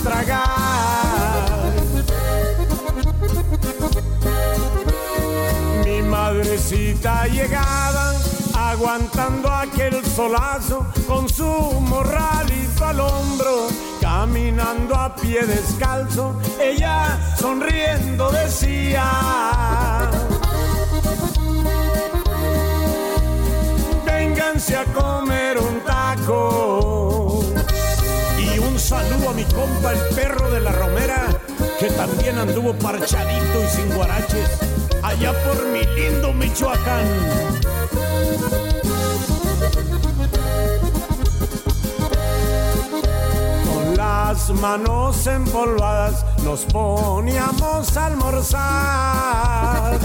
llegada, 7.03 8.13
aguantando 8.53 9.51
aquel 9.51 10.05
solazo 10.05 10.85
con 11.05 11.27
su 11.27 11.43
morralito 11.43 12.85
al 12.85 12.99
hombro, 13.01 13.67
caminando 13.99 14.95
a 14.95 15.13
pie 15.13 15.45
descalzo, 15.45 16.39
ella 16.61 17.19
sonriendo 17.37 18.31
decía. 18.31 20.09
Vénganse 24.05 24.77
a 24.77 24.85
comer 24.85 25.57
un 25.57 25.81
taco. 25.81 27.43
Y 28.39 28.59
un 28.59 28.79
saludo 28.79 29.31
a 29.31 29.33
mi 29.33 29.43
compa 29.43 29.91
el 29.91 30.15
perro 30.15 30.49
de 30.51 30.61
la 30.61 30.71
Romera, 30.71 31.37
que 31.79 31.89
también 31.89 32.37
anduvo 32.37 32.73
parchadito 32.73 33.61
y 33.61 33.67
sin 33.75 33.93
guaraches, 33.93 34.49
allá 35.13 35.33
por 35.43 35.65
mi 35.67 35.83
lindo 35.95 36.33
Michoacán. 36.33 37.05
Con 43.69 43.95
las 43.95 44.49
manos 44.49 45.27
empolvadas 45.27 46.25
nos 46.43 46.65
poníamos 46.65 47.95
a 47.95 48.05
almorzar. 48.07 49.99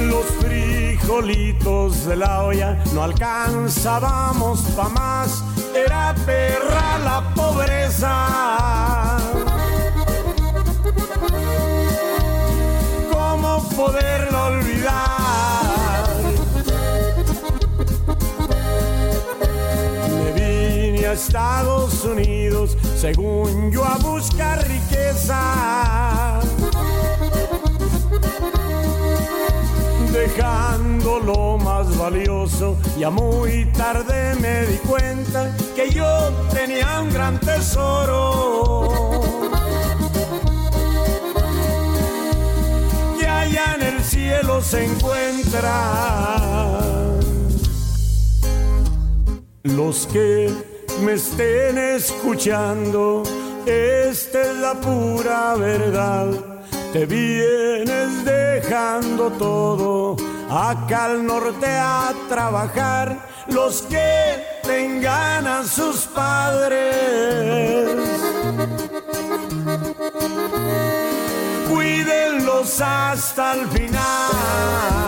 Los 0.00 0.26
frijolitos 0.40 2.06
de 2.06 2.16
la 2.16 2.42
olla 2.42 2.82
no 2.92 3.04
alcanzábamos 3.04 4.62
pa' 4.76 4.88
más, 4.88 5.44
Estados 21.32 22.04
Unidos, 22.04 22.76
según 22.94 23.72
yo, 23.72 23.82
a 23.86 23.96
buscar 23.96 24.68
riqueza. 24.68 26.40
Dejando 30.12 31.20
lo 31.20 31.56
más 31.56 31.96
valioso, 31.96 32.76
ya 32.98 33.08
muy 33.08 33.64
tarde 33.72 34.34
me 34.42 34.66
di 34.66 34.76
cuenta 34.86 35.56
que 35.74 35.88
yo 35.88 36.06
tenía 36.52 37.00
un 37.00 37.10
gran 37.10 37.40
tesoro. 37.40 39.22
Y 43.18 43.24
allá 43.24 43.76
en 43.76 43.82
el 43.94 44.04
cielo 44.04 44.60
se 44.60 44.84
encuentra 44.84 45.72
los 49.62 50.06
que 50.08 50.71
me 51.02 51.14
estén 51.14 51.78
escuchando, 51.78 53.22
esta 53.66 54.42
es 54.42 54.54
la 54.56 54.74
pura 54.74 55.54
verdad. 55.54 56.28
Te 56.92 57.06
vienes 57.06 58.24
dejando 58.24 59.30
todo 59.32 60.16
acá 60.48 61.06
al 61.06 61.26
norte 61.26 61.66
a 61.66 62.12
trabajar. 62.28 63.28
Los 63.48 63.82
que 63.82 64.60
tengan 64.62 65.46
a 65.46 65.64
sus 65.64 66.06
padres, 66.06 67.86
cuídenlos 71.68 72.80
hasta 72.80 73.54
el 73.54 73.68
final. 73.68 75.01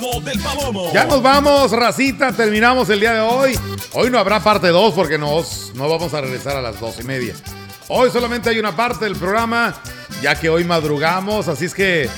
Ritmo 0.00 0.20
del 0.20 0.40
palomo. 0.40 0.92
Ya 0.92 1.04
nos 1.04 1.22
vamos, 1.22 1.72
racita. 1.72 2.32
Terminamos 2.32 2.88
el 2.90 3.00
día 3.00 3.14
de 3.14 3.20
hoy. 3.20 3.58
Hoy 3.92 4.10
no 4.10 4.18
habrá 4.18 4.40
parte 4.40 4.68
2 4.68 4.94
porque 4.94 5.18
nos, 5.18 5.72
no 5.74 5.88
vamos 5.88 6.14
a 6.14 6.20
regresar 6.20 6.56
a 6.56 6.62
las 6.62 6.80
dos 6.80 6.98
y 7.00 7.04
media. 7.04 7.34
Hoy 7.88 8.10
solamente 8.10 8.50
hay 8.50 8.58
una 8.58 8.76
parte 8.76 9.04
del 9.04 9.16
programa, 9.16 9.74
ya 10.22 10.34
que 10.34 10.48
hoy 10.48 10.64
madrugamos. 10.64 11.48
Así 11.48 11.66
es 11.66 11.74
que 11.74 12.08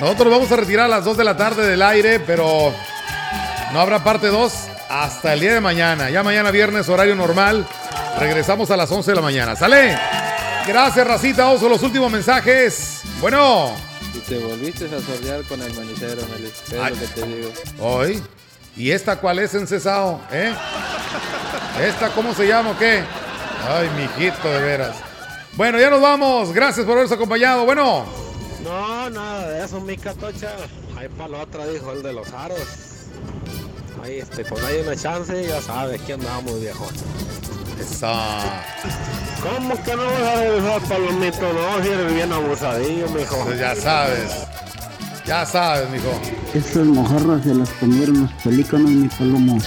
nosotros 0.00 0.30
vamos 0.30 0.50
a 0.50 0.56
retirar 0.56 0.86
a 0.86 0.88
las 0.88 1.04
2 1.04 1.16
de 1.16 1.24
la 1.24 1.36
tarde 1.36 1.66
del 1.66 1.82
aire, 1.82 2.20
pero 2.20 2.74
no 3.72 3.80
habrá 3.80 4.02
parte 4.02 4.26
2 4.26 4.52
hasta 4.88 5.32
el 5.34 5.40
día 5.40 5.54
de 5.54 5.60
mañana. 5.60 6.10
Ya 6.10 6.22
mañana 6.22 6.50
viernes, 6.50 6.88
horario 6.88 7.14
normal. 7.14 7.66
Regresamos 8.18 8.70
a 8.70 8.76
las 8.76 8.90
11 8.90 9.10
de 9.10 9.14
la 9.14 9.22
mañana. 9.22 9.54
¿Sale? 9.56 9.96
Gracias, 10.66 11.06
racita. 11.06 11.54
Con 11.60 11.70
los 11.70 11.82
últimos 11.82 12.10
mensajes. 12.10 13.02
Bueno. 13.20 13.89
Y 14.14 14.18
te 14.20 14.38
volviste 14.38 14.86
a 14.86 15.00
sordear 15.00 15.42
con 15.44 15.62
el 15.62 15.72
manicero, 15.74 16.22
Meli. 16.28 16.46
Es 16.46 16.72
lo 16.72 16.98
que 16.98 17.06
te 17.14 17.26
digo. 17.26 17.50
Hoy. 17.78 18.22
¿Y 18.76 18.90
esta 18.92 19.16
cuál 19.16 19.38
es, 19.40 19.54
encesado? 19.54 20.20
¿Eh? 20.32 20.54
¿Esta 21.82 22.08
cómo 22.10 22.34
se 22.34 22.46
llama 22.46 22.70
o 22.70 22.78
qué? 22.78 23.02
Ay, 23.68 23.88
mijito, 23.96 24.48
de 24.48 24.60
veras. 24.60 24.96
Bueno, 25.54 25.78
ya 25.78 25.90
nos 25.90 26.00
vamos. 26.00 26.52
Gracias 26.52 26.86
por 26.86 26.92
habernos 26.92 27.12
acompañado. 27.12 27.64
Bueno. 27.64 28.06
No, 28.64 29.10
nada 29.10 29.48
de 29.48 29.64
eso, 29.64 29.80
mi 29.80 29.96
catocha. 29.96 30.52
Ahí 30.96 31.08
para 31.08 31.28
la 31.28 31.38
otra 31.42 31.66
dijo 31.66 31.92
el 31.92 32.02
de 32.02 32.12
los 32.12 32.32
aros. 32.32 32.60
Ahí, 34.02 34.18
este, 34.18 34.44
cuando 34.44 34.66
hay 34.66 34.80
una 34.80 34.96
chance, 34.96 35.46
ya 35.46 35.60
sabes 35.60 36.00
que 36.02 36.14
andamos, 36.14 36.60
viejo. 36.60 36.88
Esa. 37.80 38.62
¿Cómo 39.42 39.82
que 39.82 39.96
no 39.96 40.04
vas 40.04 40.20
a 40.22 40.36
regresar, 40.36 40.80
Palomito? 40.82 41.52
No, 41.52 41.82
si 41.82 41.88
eres 41.88 42.14
bien 42.14 42.32
abusadillo, 42.32 43.08
mijo. 43.08 43.36
Pues 43.44 43.58
ya 43.58 43.74
sabes. 43.74 44.32
Ya 45.26 45.46
sabes, 45.46 45.88
mijo. 45.90 46.20
Estas 46.54 46.84
mojarras 46.84 47.42
se 47.44 47.54
las 47.54 47.70
comieron 47.70 48.22
los 48.22 48.32
pelícanos, 48.42 48.90
mi 48.90 49.08
palomo. 49.08 49.58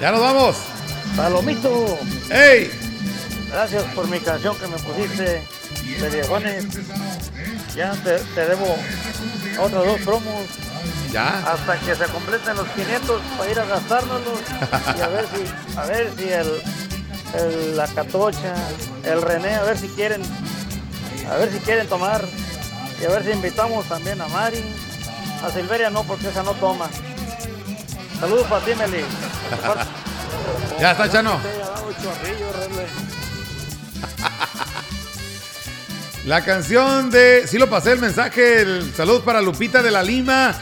Ya 0.00 0.10
nos 0.12 0.20
vamos. 0.20 0.56
Palomito, 1.16 1.98
¡Ey! 2.30 2.70
gracias 3.50 3.82
por 3.94 4.08
mi 4.08 4.20
canción 4.20 4.56
que 4.56 4.66
me 4.68 4.76
pusiste 4.78 5.42
de 6.00 6.10
viejones. 6.10 6.64
Ya 7.76 7.92
te, 7.92 8.18
te 8.34 8.46
debo 8.46 8.76
otras 9.60 9.84
dos 9.84 10.00
promos. 10.02 10.46
Ya. 11.12 11.38
Hasta 11.52 11.76
que 11.80 11.94
se 11.96 12.04
completen 12.06 12.54
los 12.56 12.68
500 12.68 13.20
para 13.36 13.50
ir 13.50 13.58
a 13.58 13.64
gastárnoslos. 13.64 14.38
y 14.96 15.00
a 15.00 15.08
ver 15.08 15.26
si, 15.34 15.76
a 15.76 15.84
ver 15.86 16.12
si 16.16 16.28
el, 16.28 16.62
el- 17.34 17.76
la 17.76 17.86
catocha, 17.88 18.54
el 19.04 19.20
René, 19.22 19.54
a 19.56 19.62
ver 19.62 19.76
si 19.76 19.88
quieren, 19.88 20.22
a 21.30 21.34
ver 21.36 21.50
si 21.52 21.58
quieren 21.58 21.88
tomar. 21.88 22.24
Y 23.00 23.04
a 23.06 23.08
ver 23.08 23.24
si 23.24 23.30
invitamos 23.30 23.86
también 23.86 24.20
a 24.20 24.28
Mari. 24.28 24.62
A 25.44 25.50
Silveria 25.50 25.88
no, 25.90 26.04
porque 26.04 26.28
esa 26.28 26.42
no 26.42 26.52
toma. 26.54 26.88
Saludos 28.20 28.46
para 28.46 28.64
ti, 28.64 28.72
Meli. 28.74 29.04
Ya 30.80 30.92
está, 30.92 31.10
Chano. 31.10 31.38
La 36.26 36.44
canción 36.44 37.10
de. 37.10 37.46
Sí, 37.48 37.58
lo 37.58 37.68
pasé 37.68 37.92
el 37.92 37.98
mensaje. 37.98 38.60
El 38.62 38.92
saludo 38.94 39.22
para 39.24 39.40
Lupita 39.40 39.82
de 39.82 39.90
la 39.90 40.02
Lima. 40.02 40.54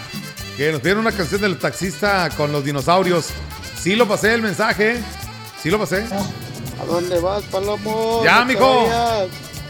Que 0.59 0.73
nos 0.73 0.81
pidieron 0.81 1.07
una 1.07 1.13
canción 1.13 1.41
del 1.41 1.57
taxista 1.57 2.29
con 2.37 2.51
los 2.51 2.65
dinosaurios. 2.65 3.29
Sí, 3.81 3.95
lo 3.95 4.09
pasé 4.09 4.35
el 4.35 4.43
mensaje. 4.43 5.01
Sí, 5.63 5.71
lo 5.71 5.79
pasé. 5.79 6.05
¿A 6.83 6.85
dónde 6.85 7.21
vas, 7.21 7.45
Palomo? 7.45 8.23
Ya, 8.25 8.45
mijo. 8.45 8.89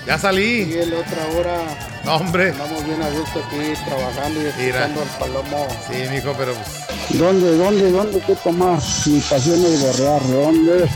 Ya 0.06 0.18
salí. 0.18 0.64
Sigue 0.64 0.86
la 0.86 1.00
otra 1.00 1.26
hora. 1.36 1.58
No, 2.06 2.16
hombre. 2.16 2.48
Estamos 2.48 2.86
bien 2.86 3.02
a 3.02 3.10
gusto 3.10 3.44
aquí 3.46 3.74
trabajando 3.84 4.42
y 4.42 4.46
escuchando 4.46 5.02
al 5.02 5.08
Palomo. 5.18 5.68
Sí, 5.90 6.04
mijo, 6.10 6.34
pero. 6.38 6.54
pues, 6.54 7.18
¿Dónde, 7.18 7.56
dónde, 7.58 7.90
dónde 7.92 8.20
qué 8.26 8.34
tomar? 8.36 8.78
Mi 9.04 9.20
pasión 9.20 9.62
es 9.66 9.82
guerrear. 9.82 10.26
¿Dónde? 10.26 10.88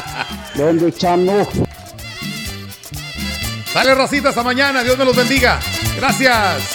¿Dónde, 0.54 0.90
chamo? 0.94 1.46
Sale 3.74 3.94
racita 3.94 4.30
hasta 4.30 4.42
mañana. 4.42 4.82
Dios 4.82 4.96
me 4.96 5.04
los 5.04 5.14
bendiga. 5.14 5.60
Gracias. 5.98 6.73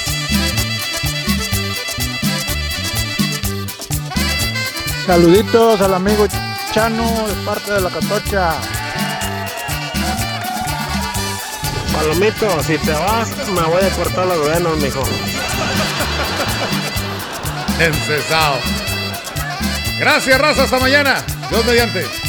Saluditos 5.10 5.82
al 5.82 5.96
amigo 5.96 6.28
Chano 6.72 7.28
de 7.28 7.34
parte 7.44 7.72
de 7.72 7.82
la 7.82 7.90
Catocha. 7.90 8.52
Palomito, 11.92 12.62
si 12.62 12.78
te 12.78 12.92
vas, 12.92 13.28
me 13.48 13.62
voy 13.64 13.84
a 13.84 13.90
cortar 13.96 14.28
los 14.28 14.48
venos, 14.48 14.78
mijo. 14.78 15.02
Encesado. 17.80 18.60
Gracias, 20.00 20.40
raza. 20.40 20.66
Hasta 20.66 20.78
mañana. 20.78 21.26
Dios 21.50 21.66
mediante. 21.66 22.29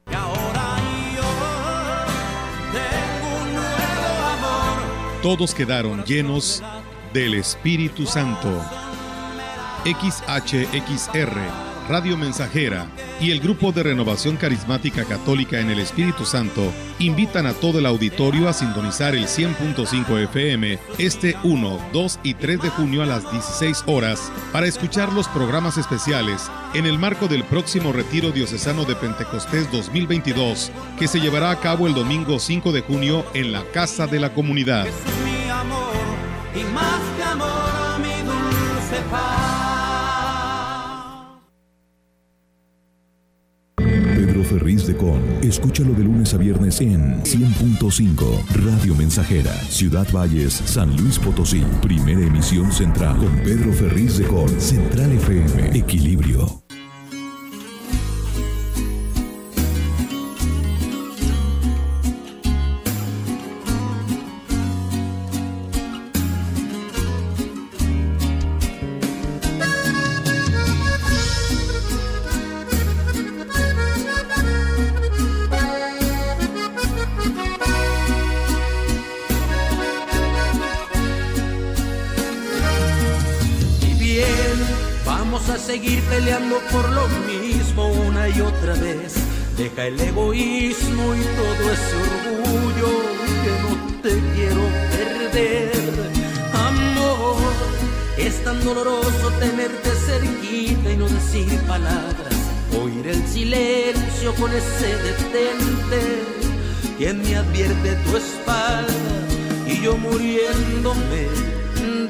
Todos 5.21 5.53
quedaron 5.53 6.03
llenos 6.03 6.63
del 7.13 7.35
Espíritu 7.35 8.07
Santo. 8.07 8.49
XHXR, 9.85 11.37
Radio 11.89 12.17
Mensajera 12.17 12.87
y 13.19 13.31
el 13.31 13.39
Grupo 13.39 13.71
de 13.71 13.83
Renovación 13.83 14.37
Carismática 14.37 15.05
Católica 15.05 15.59
en 15.59 15.69
el 15.69 15.79
Espíritu 15.79 16.25
Santo 16.25 16.71
invitan 16.99 17.45
a 17.45 17.53
todo 17.53 17.79
el 17.79 17.85
auditorio 17.85 18.47
a 18.47 18.53
sintonizar 18.53 19.15
el 19.15 19.25
100.5 19.25 20.23
FM 20.23 20.79
este 20.97 21.35
1, 21.43 21.79
2 21.91 22.19
y 22.23 22.33
3 22.33 22.61
de 22.61 22.69
junio 22.69 23.03
a 23.03 23.05
las 23.05 23.29
16 23.31 23.83
horas 23.87 24.31
para 24.51 24.67
escuchar 24.67 25.11
los 25.13 25.27
programas 25.27 25.77
especiales 25.77 26.49
en 26.73 26.85
el 26.85 26.97
marco 26.97 27.27
del 27.27 27.43
próximo 27.43 27.91
Retiro 27.91 28.31
Diocesano 28.31 28.85
de 28.85 28.95
Pentecostés 28.95 29.71
2022 29.71 30.71
que 30.97 31.07
se 31.07 31.19
llevará 31.19 31.51
a 31.51 31.59
cabo 31.59 31.87
el 31.87 31.93
domingo 31.93 32.39
5 32.39 32.71
de 32.71 32.81
junio 32.81 33.25
en 33.33 33.51
la 33.51 33.63
Casa 33.73 34.07
de 34.07 34.19
la 34.19 34.33
Comunidad. 34.33 34.87
mi 35.23 35.49
amor 35.49 35.93
y 36.55 36.63
más 36.73 37.01
que 37.17 37.23
amor 37.23 37.99
mi 37.99 38.23
dulce 38.23 39.01
paz. 39.09 39.40
Ferriz 44.51 44.85
de 44.85 44.97
Con. 44.97 45.21
Escúchalo 45.41 45.93
de 45.93 46.03
lunes 46.03 46.33
a 46.33 46.37
viernes 46.37 46.81
en 46.81 47.23
100.5 47.23 48.47
Radio 48.65 48.93
Mensajera, 48.95 49.53
Ciudad 49.69 50.05
Valles, 50.11 50.53
San 50.65 50.93
Luis 50.97 51.17
Potosí. 51.19 51.63
Primera 51.81 52.19
emisión 52.19 52.69
central 52.69 53.15
con 53.17 53.33
Pedro 53.43 53.71
Ferriz 53.71 54.17
de 54.17 54.25
Con. 54.25 54.49
Central 54.59 55.13
FM. 55.13 55.77
Equilibrio. 55.77 56.60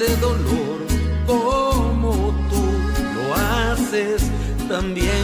De 0.02 0.16
dolor 0.16 0.80
como 1.28 2.34
tú 2.50 2.64
lo 3.16 3.36
haces 3.36 4.32
también 4.68 5.24